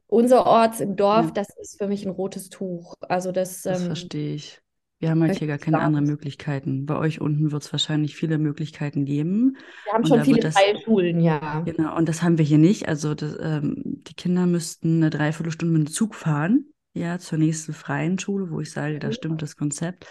[0.09, 1.31] unser Orts im Dorf, ja.
[1.31, 2.97] das ist für mich ein rotes Tuch.
[3.03, 4.61] Also das, das ähm, verstehe ich.
[5.05, 6.87] Wir haben halt hier gar keine anderen Möglichkeiten.
[6.87, 9.59] Bei euch unten wird es wahrscheinlich viele Möglichkeiten geben.
[9.85, 11.61] Wir haben schon viele das, freie Schulen, ja.
[11.61, 12.89] Genau, und das haben wir hier nicht.
[12.89, 17.75] Also das, ähm, die Kinder müssten eine Dreiviertelstunde mit dem Zug fahren, ja, zur nächsten
[17.75, 20.07] freien Schule, wo ich sage, da stimmt das Konzept.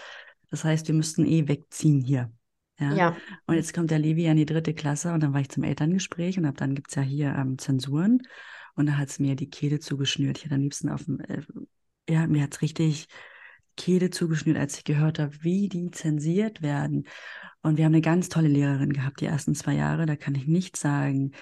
[0.48, 2.30] Das heißt, wir müssten eh wegziehen hier.
[2.78, 2.94] Ja?
[2.94, 3.16] ja.
[3.48, 6.38] Und jetzt kommt der Levi an die dritte Klasse und dann war ich zum Elterngespräch
[6.38, 8.22] und ab dann gibt es ja hier ähm, Zensuren.
[8.76, 10.38] Und da hat es mir die Kehle zugeschnürt.
[10.38, 11.42] Ich hätte am liebsten auf dem, äh,
[12.08, 13.08] ja, mir hat es richtig
[13.76, 17.06] Kehle zugeschnürt, als ich gehört habe, wie die zensiert werden.
[17.62, 20.46] Und wir haben eine ganz tolle Lehrerin gehabt, die ersten zwei Jahre, da kann ich
[20.46, 21.32] nichts sagen.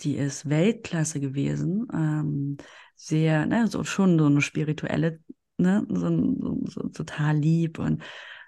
[0.00, 2.56] Die ist Weltklasse gewesen, ähm,
[2.94, 5.20] sehr, ne, so schon so eine spirituelle,
[5.56, 7.78] ne, so, so, total lieb.
[7.80, 8.02] Und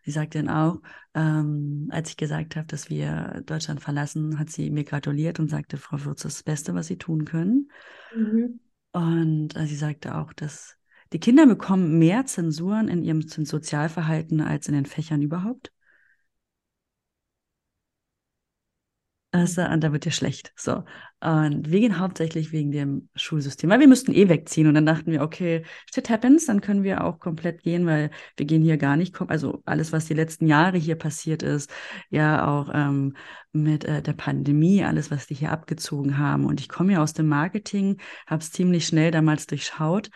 [0.05, 0.81] sie sagt dann auch,
[1.15, 5.77] ähm, als ich gesagt habe, dass wir Deutschland verlassen, hat sie mir gratuliert und sagte,
[5.77, 7.71] Frau Würz, das Beste, was Sie tun können.
[8.15, 8.61] Mhm.
[8.93, 10.77] Und äh, sie sagte auch, dass
[11.15, 15.71] die Kinder bekommen mehr Zensuren in ihrem Sozialverhalten als in den Fächern überhaupt.
[19.31, 20.53] Also, und da wird dir schlecht.
[20.57, 20.85] So.
[21.21, 24.67] Und wir gehen hauptsächlich wegen dem Schulsystem, weil wir müssten eh wegziehen.
[24.67, 28.47] Und dann dachten wir, okay, shit happens, dann können wir auch komplett gehen, weil wir
[28.47, 31.73] gehen hier gar nicht, also alles, was die letzten Jahre hier passiert ist,
[32.11, 33.17] ja auch ähm,
[33.53, 36.45] mit äh, der Pandemie, alles, was die hier abgezogen haben.
[36.45, 40.11] Und ich komme ja aus dem Marketing, habe es ziemlich schnell damals durchschaut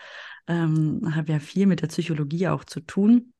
[0.49, 3.33] ähm, habe ja viel mit der Psychologie auch zu tun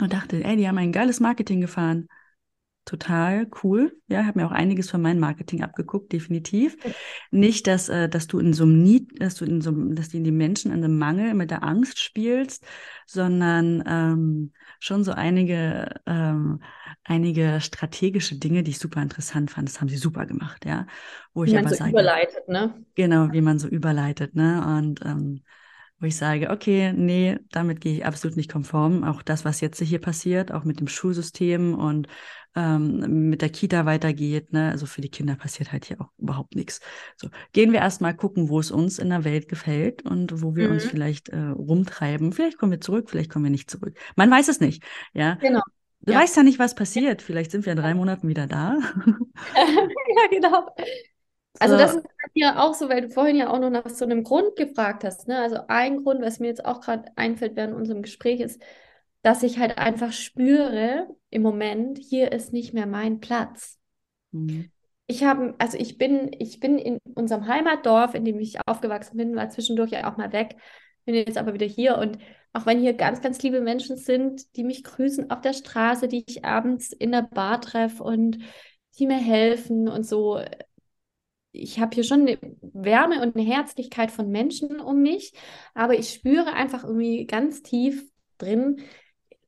[0.00, 2.08] und dachte, ey, die haben ein geiles Marketing gefahren.
[2.86, 4.00] Total cool.
[4.06, 6.76] Ja, habe mir auch einiges von meinem Marketing abgeguckt, definitiv.
[7.32, 10.08] Nicht, dass, äh, dass du in so einem Need, dass du in so einem, dass
[10.08, 12.64] die, die Menschen in einem Mangel mit der Angst spielst,
[13.04, 16.62] sondern ähm, schon so einige, ähm,
[17.02, 19.68] einige strategische Dinge, die ich super interessant fand.
[19.68, 20.86] Das haben sie super gemacht, ja.
[21.34, 22.72] Wo wie ich man aber so sage, überleitet, ne?
[22.94, 24.64] Genau, wie man so überleitet, ne?
[24.78, 25.42] Und ähm,
[25.98, 29.04] wo ich sage, okay, nee, damit gehe ich absolut nicht konform.
[29.04, 32.06] Auch das, was jetzt hier passiert, auch mit dem Schulsystem und
[32.54, 36.54] ähm, mit der Kita weitergeht, ne, also für die Kinder passiert halt hier auch überhaupt
[36.54, 36.80] nichts.
[37.16, 40.68] So, gehen wir erstmal gucken, wo es uns in der Welt gefällt und wo wir
[40.68, 40.74] mhm.
[40.74, 42.32] uns vielleicht äh, rumtreiben.
[42.32, 43.96] Vielleicht kommen wir zurück, vielleicht kommen wir nicht zurück.
[44.16, 44.82] Man weiß es nicht,
[45.12, 45.34] ja.
[45.36, 45.60] Genau.
[46.00, 46.20] Du ja.
[46.20, 47.20] weißt ja nicht, was passiert.
[47.20, 48.78] Vielleicht sind wir in drei Monaten wieder da.
[49.56, 50.74] ja, genau.
[51.60, 54.24] Also das ist ja auch so, weil du vorhin ja auch noch nach so einem
[54.24, 55.28] Grund gefragt hast.
[55.28, 55.38] Ne?
[55.38, 58.62] Also ein Grund, was mir jetzt auch gerade einfällt während unserem Gespräch, ist,
[59.22, 63.78] dass ich halt einfach spüre im Moment, hier ist nicht mehr mein Platz.
[64.32, 64.70] Mhm.
[65.08, 69.36] Ich habe, also ich bin, ich bin in unserem Heimatdorf, in dem ich aufgewachsen bin,
[69.36, 70.56] war zwischendurch ja auch mal weg,
[71.04, 72.18] bin jetzt aber wieder hier und
[72.52, 76.24] auch wenn hier ganz, ganz liebe Menschen sind, die mich grüßen auf der Straße, die
[76.26, 78.38] ich abends in der Bar treffe und
[78.98, 80.40] die mir helfen und so,
[81.56, 85.32] ich habe hier schon eine Wärme und eine Herzlichkeit von Menschen um mich,
[85.74, 88.80] aber ich spüre einfach irgendwie ganz tief drin,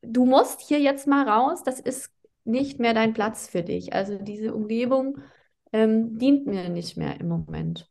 [0.02, 2.10] du musst hier jetzt mal raus, das ist
[2.44, 3.92] nicht mehr dein Platz für dich.
[3.92, 5.18] Also diese Umgebung
[5.72, 7.88] ähm, dient mir nicht mehr im Moment.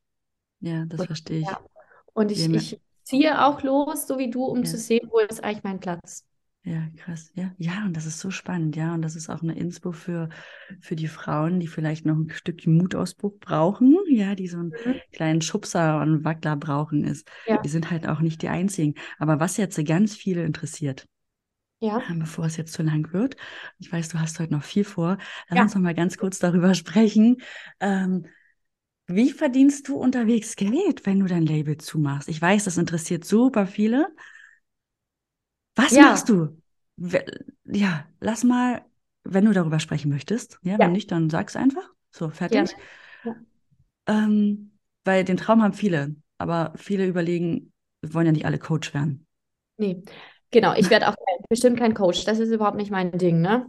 [0.59, 1.47] Ja, das und, verstehe ich.
[1.47, 1.59] Ja.
[2.13, 4.63] Und ich, ich ziehe auch los, so wie du, um ja.
[4.63, 6.25] zu sehen, wo ist eigentlich mein Platz.
[6.67, 7.31] Ja, krass.
[7.33, 8.93] Ja, ja, und das ist so spannend, ja.
[8.93, 10.27] Und das ist auch eine Inspo für,
[10.81, 14.95] für die Frauen, die vielleicht noch ein Stückchen Mutausbruch brauchen, ja, die so einen mhm.
[15.13, 17.31] kleinen Schubser und Wackler brauchen, ist.
[17.45, 17.61] Ja.
[17.61, 18.95] Die sind halt auch nicht die einzigen.
[19.17, 21.07] Aber was jetzt ganz viele interessiert,
[21.79, 22.01] ja.
[22.11, 23.37] Bevor es jetzt zu lang wird,
[23.77, 25.61] ich weiß, du hast heute noch viel vor, lass ja.
[25.61, 27.37] uns noch mal ganz kurz darüber sprechen.
[27.79, 28.25] Ähm,
[29.05, 32.29] wie verdienst du unterwegs Geld, wenn du dein Label zumachst?
[32.29, 34.07] Ich weiß, das interessiert super viele.
[35.77, 36.03] Was ja.
[36.03, 36.57] machst du?
[37.65, 38.83] Ja, lass mal,
[39.23, 40.59] wenn du darüber sprechen möchtest.
[40.63, 40.79] Ja, ja.
[40.79, 41.87] wenn nicht, dann sag's einfach.
[42.09, 42.75] So, fertig.
[43.23, 43.35] Ja.
[44.07, 44.71] Ähm,
[45.05, 49.27] weil den Traum haben viele, aber viele überlegen, wollen ja nicht alle Coach werden.
[49.77, 50.03] Nee,
[50.49, 50.73] genau.
[50.75, 51.15] Ich werde auch
[51.49, 52.25] bestimmt kein Coach.
[52.25, 53.67] Das ist überhaupt nicht mein Ding, ne?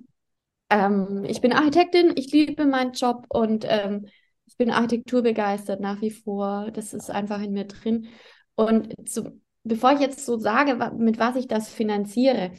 [0.71, 4.07] Ähm, ich bin Architektin, ich liebe meinen Job und ähm,
[4.47, 6.71] ich bin architekturbegeistert nach wie vor.
[6.73, 8.09] Das ist einfach in mir drin.
[8.55, 12.53] Und zu, bevor ich jetzt so sage, mit was ich das finanziere,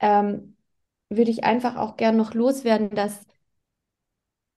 [0.00, 0.56] ähm,
[1.10, 3.24] würde ich einfach auch gern noch loswerden, dass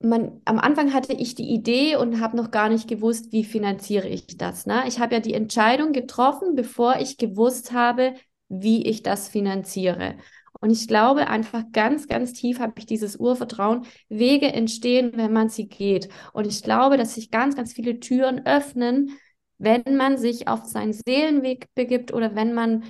[0.04, 4.08] man, am Anfang hatte ich die Idee und habe noch gar nicht gewusst, wie finanziere
[4.08, 4.66] ich das.
[4.66, 4.84] Ne?
[4.88, 8.16] Ich habe ja die Entscheidung getroffen, bevor ich gewusst habe,
[8.50, 10.16] wie ich das finanziere.
[10.60, 13.86] Und ich glaube einfach ganz, ganz tief habe ich dieses Urvertrauen.
[14.10, 16.10] Wege entstehen, wenn man sie geht.
[16.34, 19.18] Und ich glaube, dass sich ganz, ganz viele Türen öffnen,
[19.62, 22.84] wenn man sich auf seinen Seelenweg begibt oder wenn man,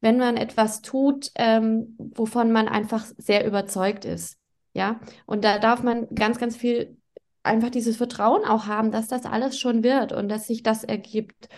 [0.00, 4.36] wenn man etwas tut, ähm, wovon man einfach sehr überzeugt ist.
[4.74, 6.98] Ja, und da darf man ganz, ganz viel
[7.42, 11.48] einfach dieses Vertrauen auch haben, dass das alles schon wird und dass sich das ergibt.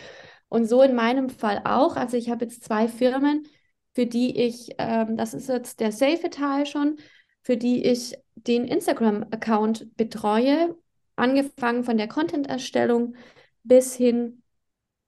[0.48, 1.96] Und so in meinem Fall auch.
[1.96, 3.46] Also ich habe jetzt zwei Firmen,
[3.92, 6.98] für die ich, ähm, das ist jetzt der safe Teil schon,
[7.42, 10.76] für die ich den Instagram-Account betreue,
[11.16, 13.16] angefangen von der Content-Erstellung
[13.64, 14.42] bis hin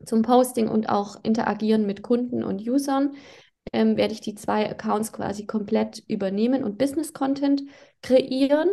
[0.04, 3.14] zum Posting und auch interagieren mit Kunden und Usern,
[3.72, 7.62] ähm, werde ich die zwei Accounts quasi komplett übernehmen und Business-Content
[8.02, 8.68] kreieren.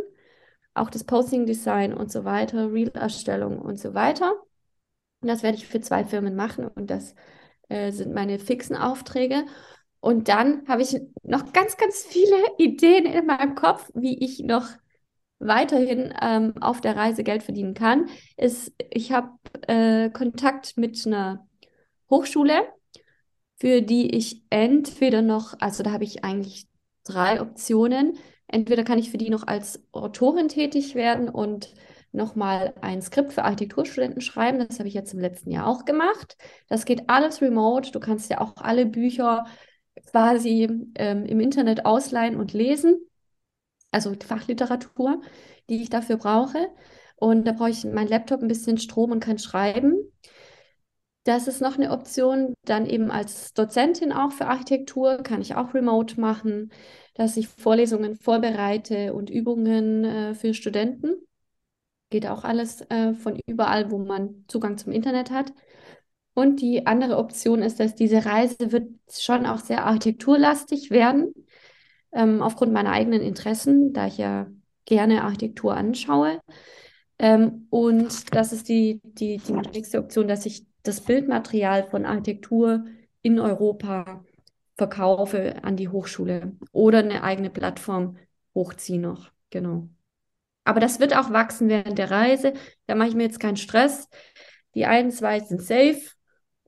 [0.74, 4.34] Auch das Posting-Design und so weiter, Reel-Erstellung und so weiter.
[5.22, 7.16] Und das werde ich für zwei Firmen machen und das
[7.70, 9.46] äh, sind meine fixen Aufträge.
[10.00, 14.68] Und dann habe ich noch ganz, ganz viele Ideen in meinem Kopf, wie ich noch
[15.48, 19.30] weiterhin ähm, auf der Reise Geld verdienen kann, ist, ich habe
[19.68, 21.48] äh, Kontakt mit einer
[22.10, 22.62] Hochschule,
[23.60, 26.68] für die ich entweder noch, also da habe ich eigentlich
[27.04, 28.18] drei Optionen.
[28.48, 31.74] Entweder kann ich für die noch als Autorin tätig werden und
[32.12, 34.60] nochmal ein Skript für Architekturstudenten schreiben.
[34.60, 36.38] Das habe ich jetzt im letzten Jahr auch gemacht.
[36.70, 37.92] Das geht alles remote.
[37.92, 39.46] Du kannst ja auch alle Bücher
[40.12, 43.00] quasi ähm, im Internet ausleihen und lesen
[43.94, 45.22] also Fachliteratur,
[45.70, 46.70] die ich dafür brauche.
[47.16, 49.96] Und da brauche ich meinen Laptop ein bisschen Strom und kann schreiben.
[51.24, 52.54] Das ist noch eine Option.
[52.66, 56.72] Dann eben als Dozentin auch für Architektur kann ich auch remote machen,
[57.14, 61.16] dass ich Vorlesungen vorbereite und Übungen äh, für Studenten.
[62.10, 65.54] Geht auch alles äh, von überall, wo man Zugang zum Internet hat.
[66.34, 71.34] Und die andere Option ist, dass diese Reise wird schon auch sehr architekturlastig werden
[72.14, 74.48] ähm, aufgrund meiner eigenen Interessen, da ich ja
[74.86, 76.40] gerne Architektur anschaue.
[77.20, 82.86] Ähm, und das ist die, die, die nächste Option, dass ich das Bildmaterial von Architektur
[83.22, 84.24] in Europa
[84.78, 88.18] verkaufe an die Hochschule oder eine eigene Plattform
[88.56, 89.32] hochziehe noch.
[89.50, 89.88] Genau.
[90.66, 92.54] Aber das wird auch wachsen während der Reise.
[92.88, 94.10] Da mache ich mir jetzt keinen Stress.
[94.76, 96.02] Die einen zwei sind safe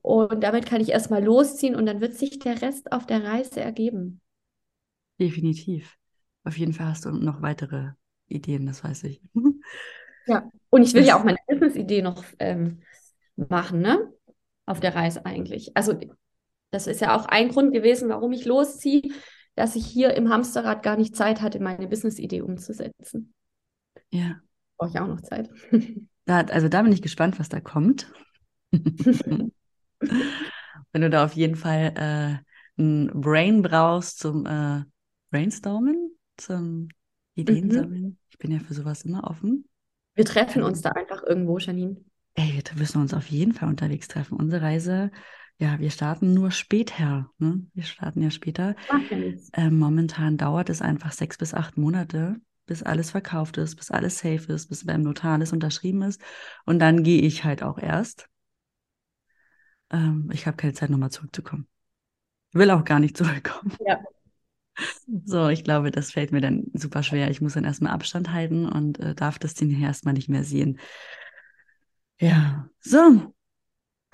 [0.02, 3.60] Und damit kann ich erstmal losziehen und dann wird sich der Rest auf der Reise
[3.60, 4.20] ergeben.
[5.18, 5.96] Definitiv.
[6.44, 7.90] Auf jeden Fall hast du noch weitere
[8.28, 9.20] Ideen, das weiß ich.
[10.26, 12.80] Ja, und ich will das ja auch meine Business-Idee noch ähm,
[13.36, 14.12] machen, ne?
[14.66, 15.76] Auf der Reise eigentlich.
[15.76, 15.98] Also,
[16.70, 19.02] das ist ja auch ein Grund gewesen, warum ich losziehe,
[19.54, 23.34] dass ich hier im Hamsterrad gar nicht Zeit hatte, meine Business-Idee umzusetzen.
[24.10, 24.40] Ja.
[24.76, 25.50] Brauche ich auch noch Zeit.
[26.28, 28.12] Da, also da bin ich gespannt, was da kommt.
[28.72, 29.52] Wenn
[30.92, 34.82] du da auf jeden Fall äh, ein Brain brauchst zum äh,
[35.30, 36.88] Brainstormen, zum
[37.34, 38.02] Ideen sammeln.
[38.02, 38.18] Mhm.
[38.30, 39.68] Ich bin ja für sowas immer offen.
[40.14, 41.96] Wir treffen uns da einfach irgendwo, Janine.
[42.34, 44.36] Ey, wir müssen uns auf jeden Fall unterwegs treffen.
[44.36, 45.10] Unsere Reise,
[45.58, 47.30] ja, wir starten nur später.
[47.38, 47.66] Ne?
[47.74, 48.76] Wir starten ja später.
[49.52, 52.36] Äh, momentan dauert es einfach sechs bis acht Monate,
[52.66, 56.20] bis alles verkauft ist, bis alles safe ist, bis beim Notar alles unterschrieben ist.
[56.64, 58.28] Und dann gehe ich halt auch erst.
[59.90, 61.66] Ähm, ich habe keine Zeit, nochmal zurückzukommen.
[62.52, 63.72] Will auch gar nicht zurückkommen.
[63.86, 63.98] Ja.
[65.24, 67.30] So, ich glaube, das fällt mir dann super schwer.
[67.30, 70.78] Ich muss dann erstmal Abstand halten und äh, darf das Ding erstmal nicht mehr sehen.
[72.18, 73.34] Ja, so.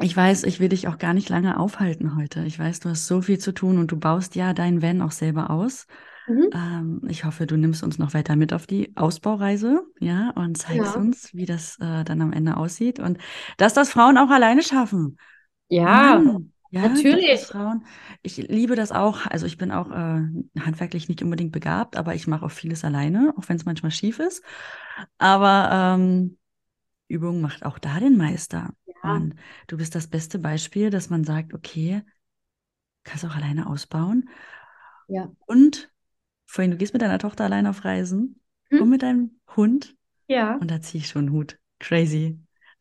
[0.01, 2.45] Ich weiß, ich will dich auch gar nicht lange aufhalten heute.
[2.45, 5.13] Ich weiß, du hast so viel zu tun und du baust ja dein Van auch
[5.13, 5.87] selber aus.
[6.27, 6.51] Mhm.
[6.53, 10.95] Ähm, ich hoffe, du nimmst uns noch weiter mit auf die Ausbaureise, ja, und zeigst
[10.95, 11.01] ja.
[11.01, 13.19] uns, wie das äh, dann am Ende aussieht und
[13.57, 15.19] dass das Frauen auch alleine schaffen.
[15.69, 16.19] Ja.
[16.19, 16.52] Mann.
[16.73, 17.41] Ja, natürlich.
[17.43, 17.85] Frauen.
[18.23, 19.27] Ich liebe das auch.
[19.27, 20.23] Also ich bin auch äh,
[20.59, 24.19] handwerklich nicht unbedingt begabt, aber ich mache auch vieles alleine, auch wenn es manchmal schief
[24.19, 24.43] ist.
[25.19, 26.39] Aber ähm,
[27.09, 28.71] Übung macht auch da den Meister.
[28.87, 29.13] Ja.
[29.13, 29.35] Und
[29.67, 32.03] du bist das beste Beispiel, dass man sagt, okay,
[33.05, 34.31] kannst auch alleine ausbauen.
[35.09, 35.31] Ja.
[35.45, 35.93] Und
[36.47, 38.81] vorhin, du gehst mit deiner Tochter alleine auf Reisen hm?
[38.81, 39.95] und mit deinem Hund.
[40.27, 40.57] Ja.
[40.57, 41.59] Und da ziehe ich schon einen Hut.
[41.81, 42.39] Crazy.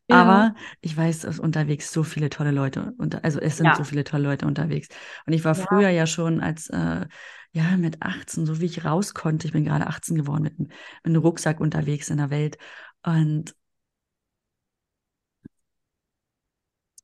[0.08, 0.22] Ja.
[0.22, 3.76] Aber ich weiß, dass unterwegs so viele tolle Leute, und also es sind ja.
[3.76, 4.88] so viele tolle Leute unterwegs.
[5.26, 5.64] Und ich war ja.
[5.64, 7.06] früher ja schon als, äh,
[7.52, 10.72] ja, mit 18, so wie ich raus konnte, ich bin gerade 18 geworden, mit, mit
[11.04, 12.58] einem Rucksack unterwegs in der Welt.
[13.04, 13.54] Und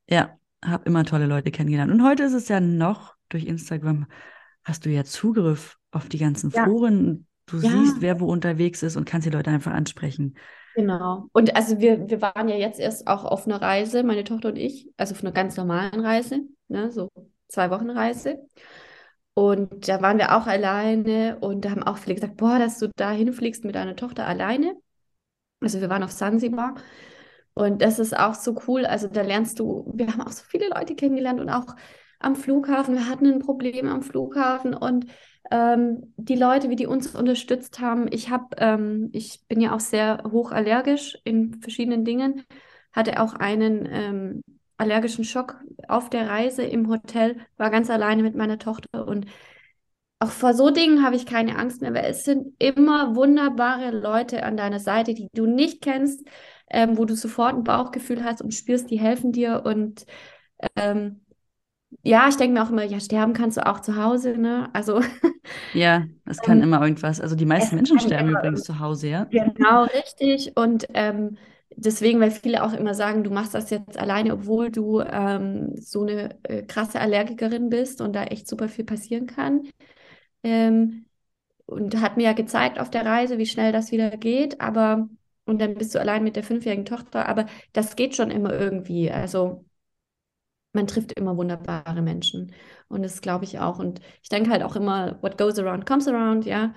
[0.08, 1.92] ja, habe immer tolle Leute kennengelernt.
[1.92, 4.06] Und heute ist es ja noch durch Instagram,
[4.64, 7.26] hast du ja Zugriff auf die ganzen Foren.
[7.46, 10.36] Du siehst, wer wo unterwegs ist und kannst die Leute einfach ansprechen.
[10.78, 11.28] Genau.
[11.32, 14.56] Und also wir, wir waren ja jetzt erst auch auf einer Reise, meine Tochter und
[14.56, 17.10] ich, also auf einer ganz normalen Reise, ne, so
[17.48, 18.46] zwei Wochen Reise.
[19.34, 22.92] Und da waren wir auch alleine und da haben auch viele gesagt, boah, dass du
[22.94, 24.76] da hinfliegst mit deiner Tochter alleine.
[25.60, 26.76] Also wir waren auf Sansibar
[27.54, 28.86] und das ist auch so cool.
[28.86, 31.74] Also da lernst du, wir haben auch so viele Leute kennengelernt und auch
[32.20, 32.94] am Flughafen.
[32.94, 35.06] Wir hatten ein Problem am Flughafen und
[35.50, 38.08] ähm, die Leute, wie die uns unterstützt haben.
[38.10, 42.44] Ich habe, ähm, ich bin ja auch sehr hochallergisch in verschiedenen Dingen,
[42.92, 44.42] hatte auch einen ähm,
[44.76, 49.26] allergischen Schock auf der Reise im Hotel, war ganz alleine mit meiner Tochter und
[50.20, 54.42] auch vor so Dingen habe ich keine Angst mehr, weil es sind immer wunderbare Leute
[54.42, 56.26] an deiner Seite, die du nicht kennst,
[56.70, 60.06] ähm, wo du sofort ein Bauchgefühl hast und spürst, die helfen dir und
[60.76, 61.20] ähm,
[62.02, 64.68] ja, ich denke mir auch immer, ja, sterben kannst du auch zu Hause, ne?
[64.72, 65.00] Also.
[65.72, 67.20] Ja, es kann ähm, immer irgendwas.
[67.20, 69.24] Also die meisten Menschen sterben übrigens zu Hause, ja.
[69.24, 70.52] Genau, richtig.
[70.56, 71.38] Und ähm,
[71.74, 76.02] deswegen, weil viele auch immer sagen, du machst das jetzt alleine, obwohl du ähm, so
[76.02, 79.62] eine äh, krasse Allergikerin bist und da echt super viel passieren kann.
[80.42, 81.06] Ähm,
[81.64, 85.08] und hat mir ja gezeigt auf der Reise, wie schnell das wieder geht, aber
[85.44, 89.10] und dann bist du allein mit der fünfjährigen Tochter, aber das geht schon immer irgendwie.
[89.10, 89.64] Also
[90.78, 92.54] man trifft immer wunderbare Menschen.
[92.88, 93.78] Und das glaube ich auch.
[93.78, 96.72] Und ich denke halt auch immer, what goes around comes around, ja.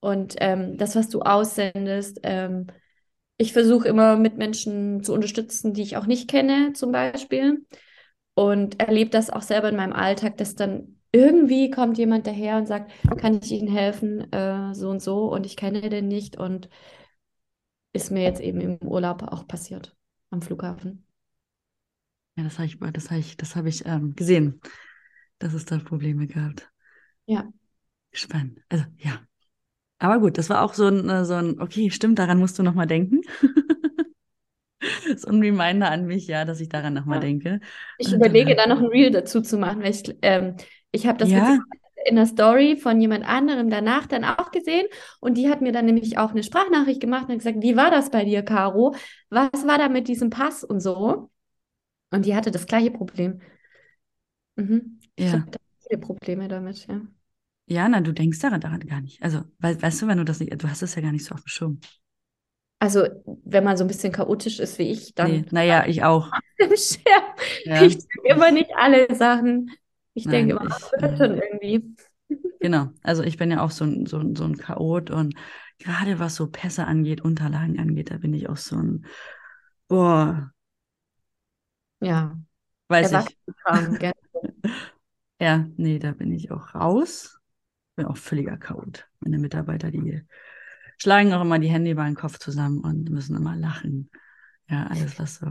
[0.00, 2.66] Und ähm, das, was du aussendest, ähm,
[3.36, 7.66] ich versuche immer mit Menschen zu unterstützen, die ich auch nicht kenne, zum Beispiel.
[8.34, 12.66] Und erlebe das auch selber in meinem Alltag, dass dann irgendwie kommt jemand daher und
[12.66, 16.38] sagt, kann ich Ihnen helfen, äh, so und so, und ich kenne den nicht.
[16.38, 16.70] Und
[17.92, 19.94] ist mir jetzt eben im Urlaub auch passiert
[20.30, 21.04] am Flughafen.
[22.36, 24.60] Ja, das habe ich, das hab ich, das hab ich ähm, gesehen,
[25.38, 26.62] dass es da Probleme gab.
[27.26, 27.52] Ja.
[28.12, 28.60] Spannend.
[28.68, 29.20] Also, ja.
[29.98, 32.62] Aber gut, das war auch so ein, äh, so ein okay, stimmt, daran musst du
[32.62, 33.20] nochmal denken.
[35.16, 37.20] so ein Reminder an mich, ja, dass ich daran nochmal ja.
[37.20, 37.60] denke.
[37.98, 40.56] Ich Und überlege, dann, da noch ein Reel dazu zu machen, weil ich, ähm,
[40.90, 41.58] ich habe das ja.
[42.04, 44.86] in der Story von jemand anderem danach dann auch gesehen
[45.20, 48.10] und die hat mir dann nämlich auch eine Sprachnachricht gemacht und gesagt, wie war das
[48.10, 48.94] bei dir, Caro?
[49.30, 51.30] Was war da mit diesem Pass und so?
[52.12, 53.40] Und die hatte das gleiche Problem.
[54.56, 55.00] Mhm.
[55.18, 55.44] Ja.
[55.88, 57.00] Viele Probleme damit, ja.
[57.66, 59.22] Ja, na, du denkst daran, daran gar nicht.
[59.22, 61.34] Also, we weißt du, wenn du das nicht, du hast es ja gar nicht so
[61.34, 61.80] auf dem Schirm.
[62.78, 63.06] Also,
[63.44, 65.30] wenn man so ein bisschen chaotisch ist wie ich, dann.
[65.30, 66.30] Nee, naja, ich auch.
[66.58, 67.82] ja.
[67.82, 69.70] Ich denke immer nicht alle Sachen.
[70.14, 71.96] Ich Nein, denke immer, ich, ach, wird schon irgendwie.
[72.60, 75.34] Genau, also ich bin ja auch so ein, so ein, so ein Chaot und
[75.80, 79.04] gerade was so Pässe angeht, Unterlagen angeht, da bin ich auch so ein,
[79.88, 80.52] boah,
[82.02, 82.38] Ja,
[82.88, 83.36] weiß ich.
[85.42, 87.40] Ja, nee, da bin ich auch raus.
[87.96, 89.08] Bin auch völliger Chaot.
[89.18, 90.22] Meine Mitarbeiter, die
[90.98, 94.08] schlagen auch immer die Hände über den Kopf zusammen und müssen immer lachen.
[94.68, 95.46] Ja, alles, was so.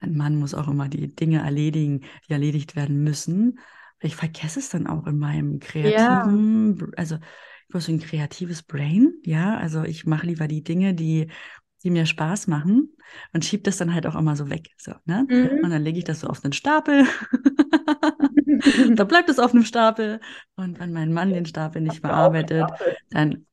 [0.00, 3.58] Ein Mann muss auch immer die Dinge erledigen, die erledigt werden müssen.
[4.00, 6.86] Ich vergesse es dann auch in meinem kreativen, ja.
[6.96, 9.58] also ich habe so ein kreatives Brain, ja.
[9.58, 11.28] Also ich mache lieber die Dinge, die,
[11.86, 12.96] die mir Spaß machen
[13.32, 14.70] und schiebe das dann halt auch immer so weg.
[14.76, 15.24] So, ne?
[15.30, 15.64] Mhm.
[15.64, 17.04] Und dann lege ich das so auf den Stapel.
[18.96, 20.18] da bleibt es auf einem Stapel.
[20.56, 22.66] Und wenn mein Mann den Stapel nicht bearbeitet,
[23.10, 23.46] dann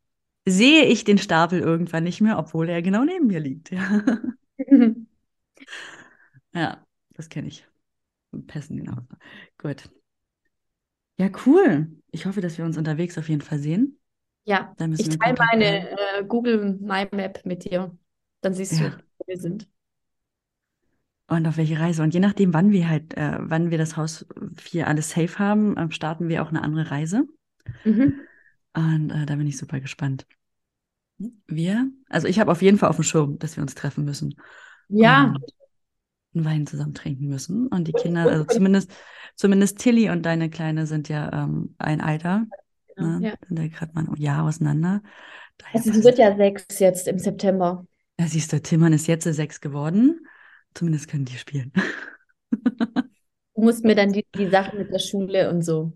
[0.48, 3.70] sehe ich den Stapel irgendwann nicht mehr, obwohl er genau neben mir liegt.
[3.70, 4.02] Ja,
[6.56, 7.68] ja das kenne ich.
[8.48, 9.06] Pässen genauso.
[9.60, 9.92] Gut.
[11.20, 11.88] Ja, cool.
[12.10, 14.00] Ich hoffe, dass wir uns unterwegs auf jeden Fall sehen.
[14.46, 17.96] Ja, ich teile meine äh, Google My Map mit dir.
[18.44, 18.90] Dann siehst ja.
[18.90, 19.68] du, wo wir sind.
[21.28, 22.04] Und auf welche Reise.
[22.04, 24.26] Und je nachdem, wann wir halt, äh, wann wir das Haus
[24.62, 27.24] hier alles safe haben, äh, starten wir auch eine andere Reise.
[27.86, 28.20] Mhm.
[28.76, 30.28] Und äh, da bin ich super gespannt.
[31.48, 34.36] Wir, also ich habe auf jeden Fall auf dem Schirm, dass wir uns treffen müssen.
[34.90, 35.28] Ja.
[35.28, 35.44] Und
[36.36, 37.68] einen Wein zusammen trinken müssen.
[37.68, 38.92] Und die Kinder, also zumindest,
[39.36, 42.46] zumindest Tilly und deine Kleine sind ja ähm, ein Alter.
[42.96, 43.28] Genau, ne?
[43.30, 43.34] ja.
[43.48, 45.02] Sind ja gerade mal ein Jahr auseinander.
[45.58, 47.86] Daher also sie wird ja sechs jetzt im September.
[48.20, 50.28] Ja, siehst du, Tillmann ist jetzt sechs geworden.
[50.74, 51.72] Zumindest können die spielen.
[52.52, 55.94] du musst mir dann die, die Sachen mit der Schule und so.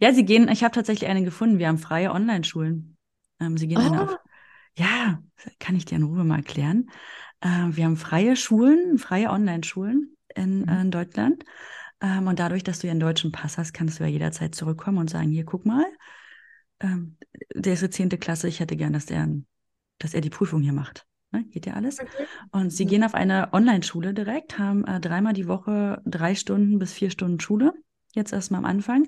[0.00, 1.58] Ja, sie gehen, ich habe tatsächlich eine gefunden.
[1.58, 2.96] Wir haben freie Online-Schulen.
[3.40, 3.86] Ähm, sie gehen oh.
[3.86, 4.16] eine auf.
[4.76, 5.20] Ja,
[5.58, 6.90] kann ich dir in Ruhe mal erklären.
[7.40, 10.68] Äh, wir haben freie Schulen, freie Online-Schulen in, mhm.
[10.68, 11.44] äh, in Deutschland.
[12.00, 14.98] Ähm, und dadurch, dass du ja einen deutschen Pass hast, kannst du ja jederzeit zurückkommen
[14.98, 15.84] und sagen, hier, guck mal,
[16.80, 17.16] ähm,
[17.54, 19.28] der ist jetzt zehnte Klasse, ich hätte gern, dass er,
[19.98, 21.07] dass er die Prüfung hier macht.
[21.30, 21.44] Ne?
[21.44, 22.00] Geht ja alles.
[22.00, 22.26] Okay.
[22.50, 22.88] Und sie mhm.
[22.88, 27.40] gehen auf eine Online-Schule direkt, haben äh, dreimal die Woche drei Stunden bis vier Stunden
[27.40, 27.72] Schule,
[28.14, 29.06] jetzt erstmal am Anfang.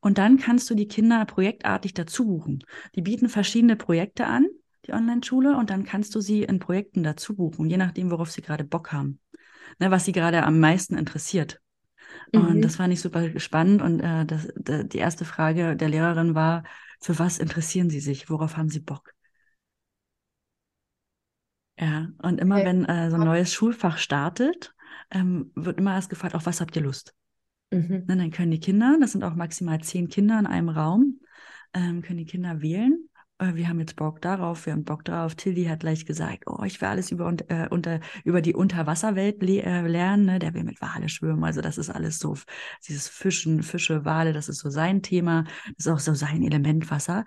[0.00, 2.62] Und dann kannst du die Kinder projektartig dazu buchen.
[2.94, 4.46] Die bieten verschiedene Projekte an,
[4.86, 8.42] die Online-Schule, und dann kannst du sie in Projekten dazu buchen, je nachdem, worauf sie
[8.42, 9.18] gerade Bock haben.
[9.78, 11.60] Ne, was sie gerade am meisten interessiert.
[12.32, 12.46] Mhm.
[12.46, 13.82] Und das fand ich super spannend.
[13.82, 16.62] Und äh, das, die erste Frage der Lehrerin war,
[17.00, 18.30] für was interessieren Sie sich?
[18.30, 19.15] Worauf haben Sie Bock?
[21.78, 22.66] Ja, und immer okay.
[22.66, 24.74] wenn äh, so ein neues Schulfach startet,
[25.10, 27.14] ähm, wird immer erst gefragt, auf was habt ihr Lust?
[27.70, 28.04] Mhm.
[28.06, 31.20] Ne, dann können die Kinder, das sind auch maximal zehn Kinder in einem Raum,
[31.74, 33.08] ähm, können die Kinder wählen.
[33.38, 35.34] Äh, wir haben jetzt Bock darauf, wir haben Bock darauf.
[35.34, 39.62] Tilly hat gleich gesagt, oh, ich will alles über, äh, unter, über die Unterwasserwelt le
[39.62, 40.24] äh, lernen.
[40.26, 40.38] Ne?
[40.38, 41.44] Der will mit Wale schwimmen.
[41.44, 42.36] Also das ist alles so,
[42.88, 45.44] dieses Fischen, Fische, Wale, das ist so sein Thema.
[45.76, 47.24] Das ist auch so sein Element Wasser.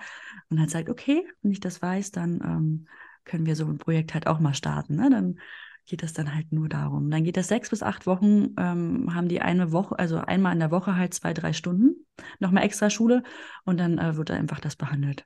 [0.50, 2.88] Und hat gesagt, okay, wenn ich das weiß, dann ähm,
[3.30, 4.96] können wir so ein Projekt halt auch mal starten.
[4.96, 5.10] Ne?
[5.10, 5.40] Dann
[5.86, 7.10] geht es dann halt nur darum.
[7.10, 10.60] Dann geht das sechs bis acht Wochen, ähm, haben die eine Woche, also einmal in
[10.60, 12.06] der Woche halt zwei, drei Stunden,
[12.40, 13.24] nochmal extra Schule
[13.66, 15.26] und dann äh, wird da einfach das behandelt.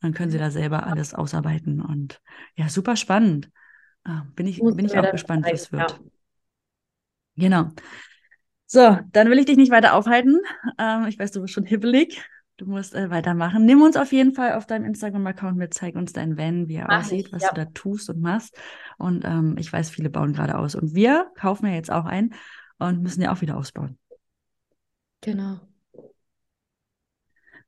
[0.00, 2.20] Dann können sie da selber alles ausarbeiten und
[2.54, 3.50] ja, super spannend.
[4.04, 5.90] Ah, bin ich, bin ich auch gespannt, wie es wird.
[5.90, 5.98] Ja.
[7.36, 7.70] Genau.
[8.66, 10.40] So, dann will ich dich nicht weiter aufhalten.
[10.78, 12.22] Ähm, ich weiß, du bist schon hibbelig.
[12.58, 13.64] Du musst äh, weitermachen.
[13.64, 16.88] Nimm uns auf jeden Fall auf deinem Instagram-Account mit, zeig uns dein Van, wie er
[16.88, 17.48] Mach aussieht, ich, was ja.
[17.50, 18.60] du da tust und machst.
[18.98, 20.74] Und ähm, ich weiß, viele bauen gerade aus.
[20.74, 22.34] Und wir kaufen ja jetzt auch ein
[22.78, 23.96] und müssen ja auch wieder ausbauen.
[25.20, 25.60] Genau.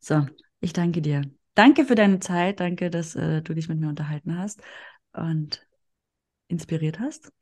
[0.01, 0.27] So,
[0.59, 1.23] ich danke dir.
[1.55, 2.59] Danke für deine Zeit.
[2.59, 4.61] Danke, dass äh, du dich mit mir unterhalten hast
[5.13, 5.65] und
[6.49, 7.33] inspiriert hast.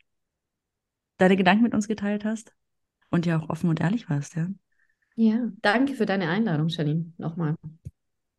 [1.17, 2.53] Deine Gedanken mit uns geteilt hast
[3.09, 4.49] und ja auch offen und ehrlich warst, ja.
[5.21, 7.13] Ja, danke für deine Einladung, Janine.
[7.19, 7.57] Nochmal.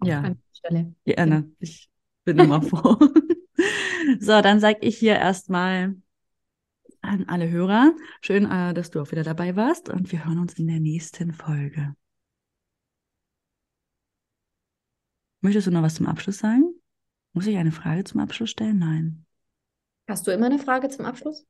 [0.02, 0.22] Ja.
[0.22, 0.96] An Stelle.
[1.04, 1.36] Gerne.
[1.36, 1.44] Ja.
[1.60, 1.90] Ich
[2.24, 2.98] bin immer froh.
[4.22, 5.98] so, dann sage ich hier erstmal
[7.02, 10.54] an alle Hörer, schön, äh, dass du auch wieder dabei warst und wir hören uns
[10.54, 11.96] in der nächsten Folge.
[15.42, 16.64] Möchtest du noch was zum Abschluss sagen?
[17.34, 18.80] Muss ich eine Frage zum Abschluss stellen?
[18.80, 19.26] Nein.
[20.08, 21.46] Hast du immer eine Frage zum Abschluss?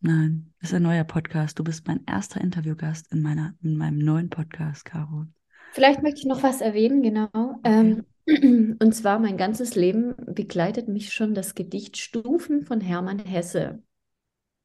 [0.00, 1.58] Nein, das ist ein neuer Podcast.
[1.58, 5.26] Du bist mein erster Interviewgast in, meiner, in meinem neuen Podcast, Caro.
[5.72, 7.28] Vielleicht möchte ich noch was erwähnen, genau.
[7.32, 8.02] Okay.
[8.26, 13.82] Ähm, und zwar mein ganzes Leben begleitet mich schon das Gedicht Stufen von Hermann Hesse.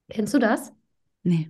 [0.09, 0.73] Kennst du das?
[1.23, 1.49] Nee.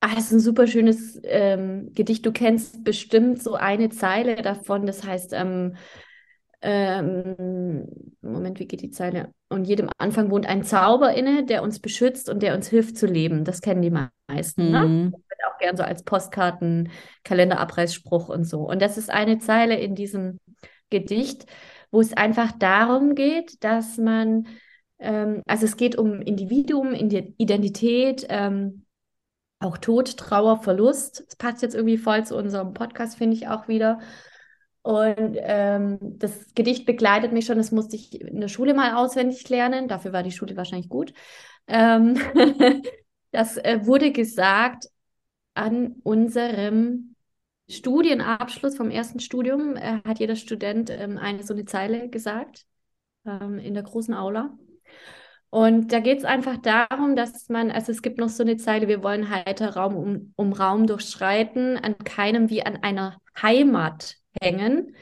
[0.00, 2.26] Ah, das ist ein super schönes ähm, Gedicht.
[2.26, 4.86] Du kennst bestimmt so eine Zeile davon.
[4.86, 5.76] Das heißt, ähm,
[6.66, 7.86] ähm,
[8.20, 9.32] Moment, wie geht die Zeile?
[9.48, 13.06] und jedem Anfang wohnt ein Zauber inne, der uns beschützt und der uns hilft zu
[13.06, 13.44] leben.
[13.44, 13.94] Das kennen die
[14.28, 14.70] meisten.
[14.70, 14.80] Ne?
[14.80, 15.10] Mhm.
[15.12, 16.90] Das wird auch gern so als Postkarten,
[17.24, 18.68] Kalenderabreißspruch und so.
[18.68, 20.38] Und das ist eine Zeile in diesem
[20.90, 21.46] Gedicht,
[21.90, 24.48] wo es einfach darum geht, dass man,
[24.98, 28.84] ähm, also es geht um Individuum, Identität, ähm,
[29.60, 31.24] auch Tod, Trauer, Verlust.
[31.26, 34.00] Das passt jetzt irgendwie voll zu unserem Podcast, finde ich auch wieder.
[34.86, 39.48] Und ähm, das Gedicht begleitet mich schon, das musste ich in der Schule mal auswendig
[39.48, 39.88] lernen.
[39.88, 41.12] Dafür war die Schule wahrscheinlich gut.
[41.66, 42.16] Ähm,
[43.32, 44.86] das äh, wurde gesagt
[45.54, 47.16] an unserem
[47.68, 49.74] Studienabschluss vom ersten Studium.
[49.74, 52.64] Äh, hat jeder Student ähm, eine so eine Zeile gesagt
[53.26, 54.56] ähm, in der großen Aula.
[55.50, 58.86] Und da geht es einfach darum, dass man, also es gibt noch so eine Zeile,
[58.86, 64.94] wir wollen heiter Raum um, um Raum durchschreiten, an keinem wie an einer Heimat hängen.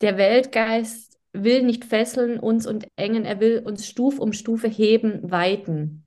[0.00, 5.30] Der Weltgeist will nicht fesseln uns und engen, er will uns Stuf um Stufe heben,
[5.30, 6.06] weiten.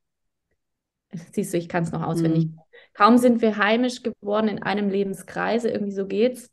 [1.31, 2.45] Siehst du, ich kann es noch auswendig.
[2.45, 2.59] Mhm.
[2.93, 6.49] Kaum sind wir heimisch geworden in einem Lebenskreise, irgendwie so geht's.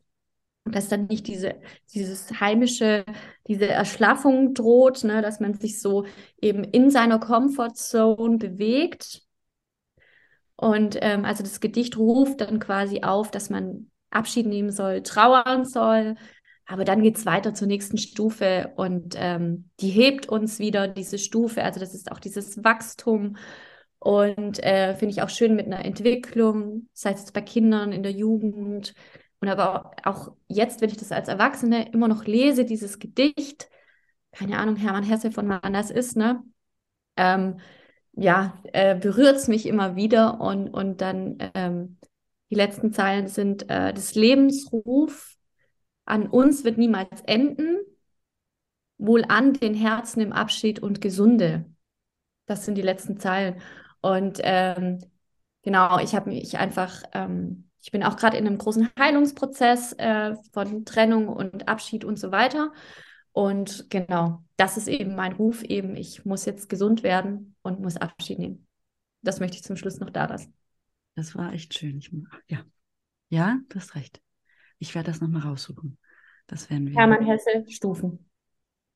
[0.67, 1.57] Dass dann nicht diese,
[1.93, 3.05] dieses heimische,
[3.47, 6.07] diese Erschlaffung droht, ne, dass man sich so
[6.41, 9.23] eben in seiner Comfortzone bewegt.
[10.57, 15.65] Und ähm, also das Gedicht ruft dann quasi auf, dass man Abschied nehmen soll, trauern
[15.65, 16.17] soll.
[16.67, 21.19] Aber dann geht es weiter zur nächsten Stufe und ähm, die hebt uns wieder, diese
[21.19, 21.63] Stufe.
[21.63, 23.37] Also das ist auch dieses Wachstum
[23.99, 28.13] und äh, finde ich auch schön mit einer Entwicklung, sei es bei Kindern, in der
[28.13, 28.95] Jugend
[29.41, 33.69] und aber auch jetzt, wenn ich das als Erwachsene immer noch lese, dieses Gedicht,
[34.33, 36.43] keine Ahnung, Hermann Hesse von wann das ist, ne?
[37.17, 37.61] Ähm,
[38.13, 41.99] ja, äh, berührt es mich immer wieder und, und dann ähm,
[42.55, 45.37] die letzten Zeilen sind, äh, des Lebensruf
[46.05, 47.79] an uns wird niemals enden,
[48.97, 51.65] wohl an den Herzen im Abschied und Gesunde.
[52.47, 53.61] Das sind die letzten Zeilen.
[54.03, 55.01] Und ähm,
[55.63, 60.37] genau, ich habe mich einfach, ähm, ich bin auch gerade in einem großen Heilungsprozess äh,
[60.53, 62.73] von Trennung und Abschied und so weiter.
[63.33, 67.97] Und genau, das ist eben mein Ruf, eben, ich muss jetzt gesund werden und muss
[67.97, 68.69] Abschied nehmen.
[69.23, 70.55] Das möchte ich zum Schluss noch da lassen.
[71.15, 71.99] Das war echt schön.
[71.99, 72.11] Ich,
[72.49, 72.65] ja.
[73.29, 74.21] ja, du hast recht.
[74.79, 75.99] Ich werde das nochmal raussuchen.
[76.47, 76.95] Das werden wir.
[76.95, 78.31] Hermann Hesse, Stufen.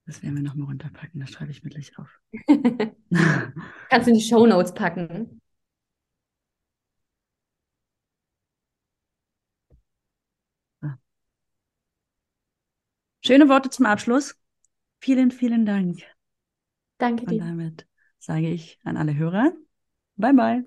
[0.06, 1.20] Das werden wir nochmal runterpacken.
[1.20, 2.20] Das schreibe ich mir gleich auf.
[3.90, 5.40] Kannst du in die Show Notes packen.
[13.20, 14.36] Schöne Worte zum Abschluss.
[15.00, 16.02] Vielen, vielen Dank.
[16.96, 17.40] Danke Und dir.
[17.40, 17.86] damit
[18.18, 19.52] sage ich an alle Hörer,
[20.16, 20.64] bye bye.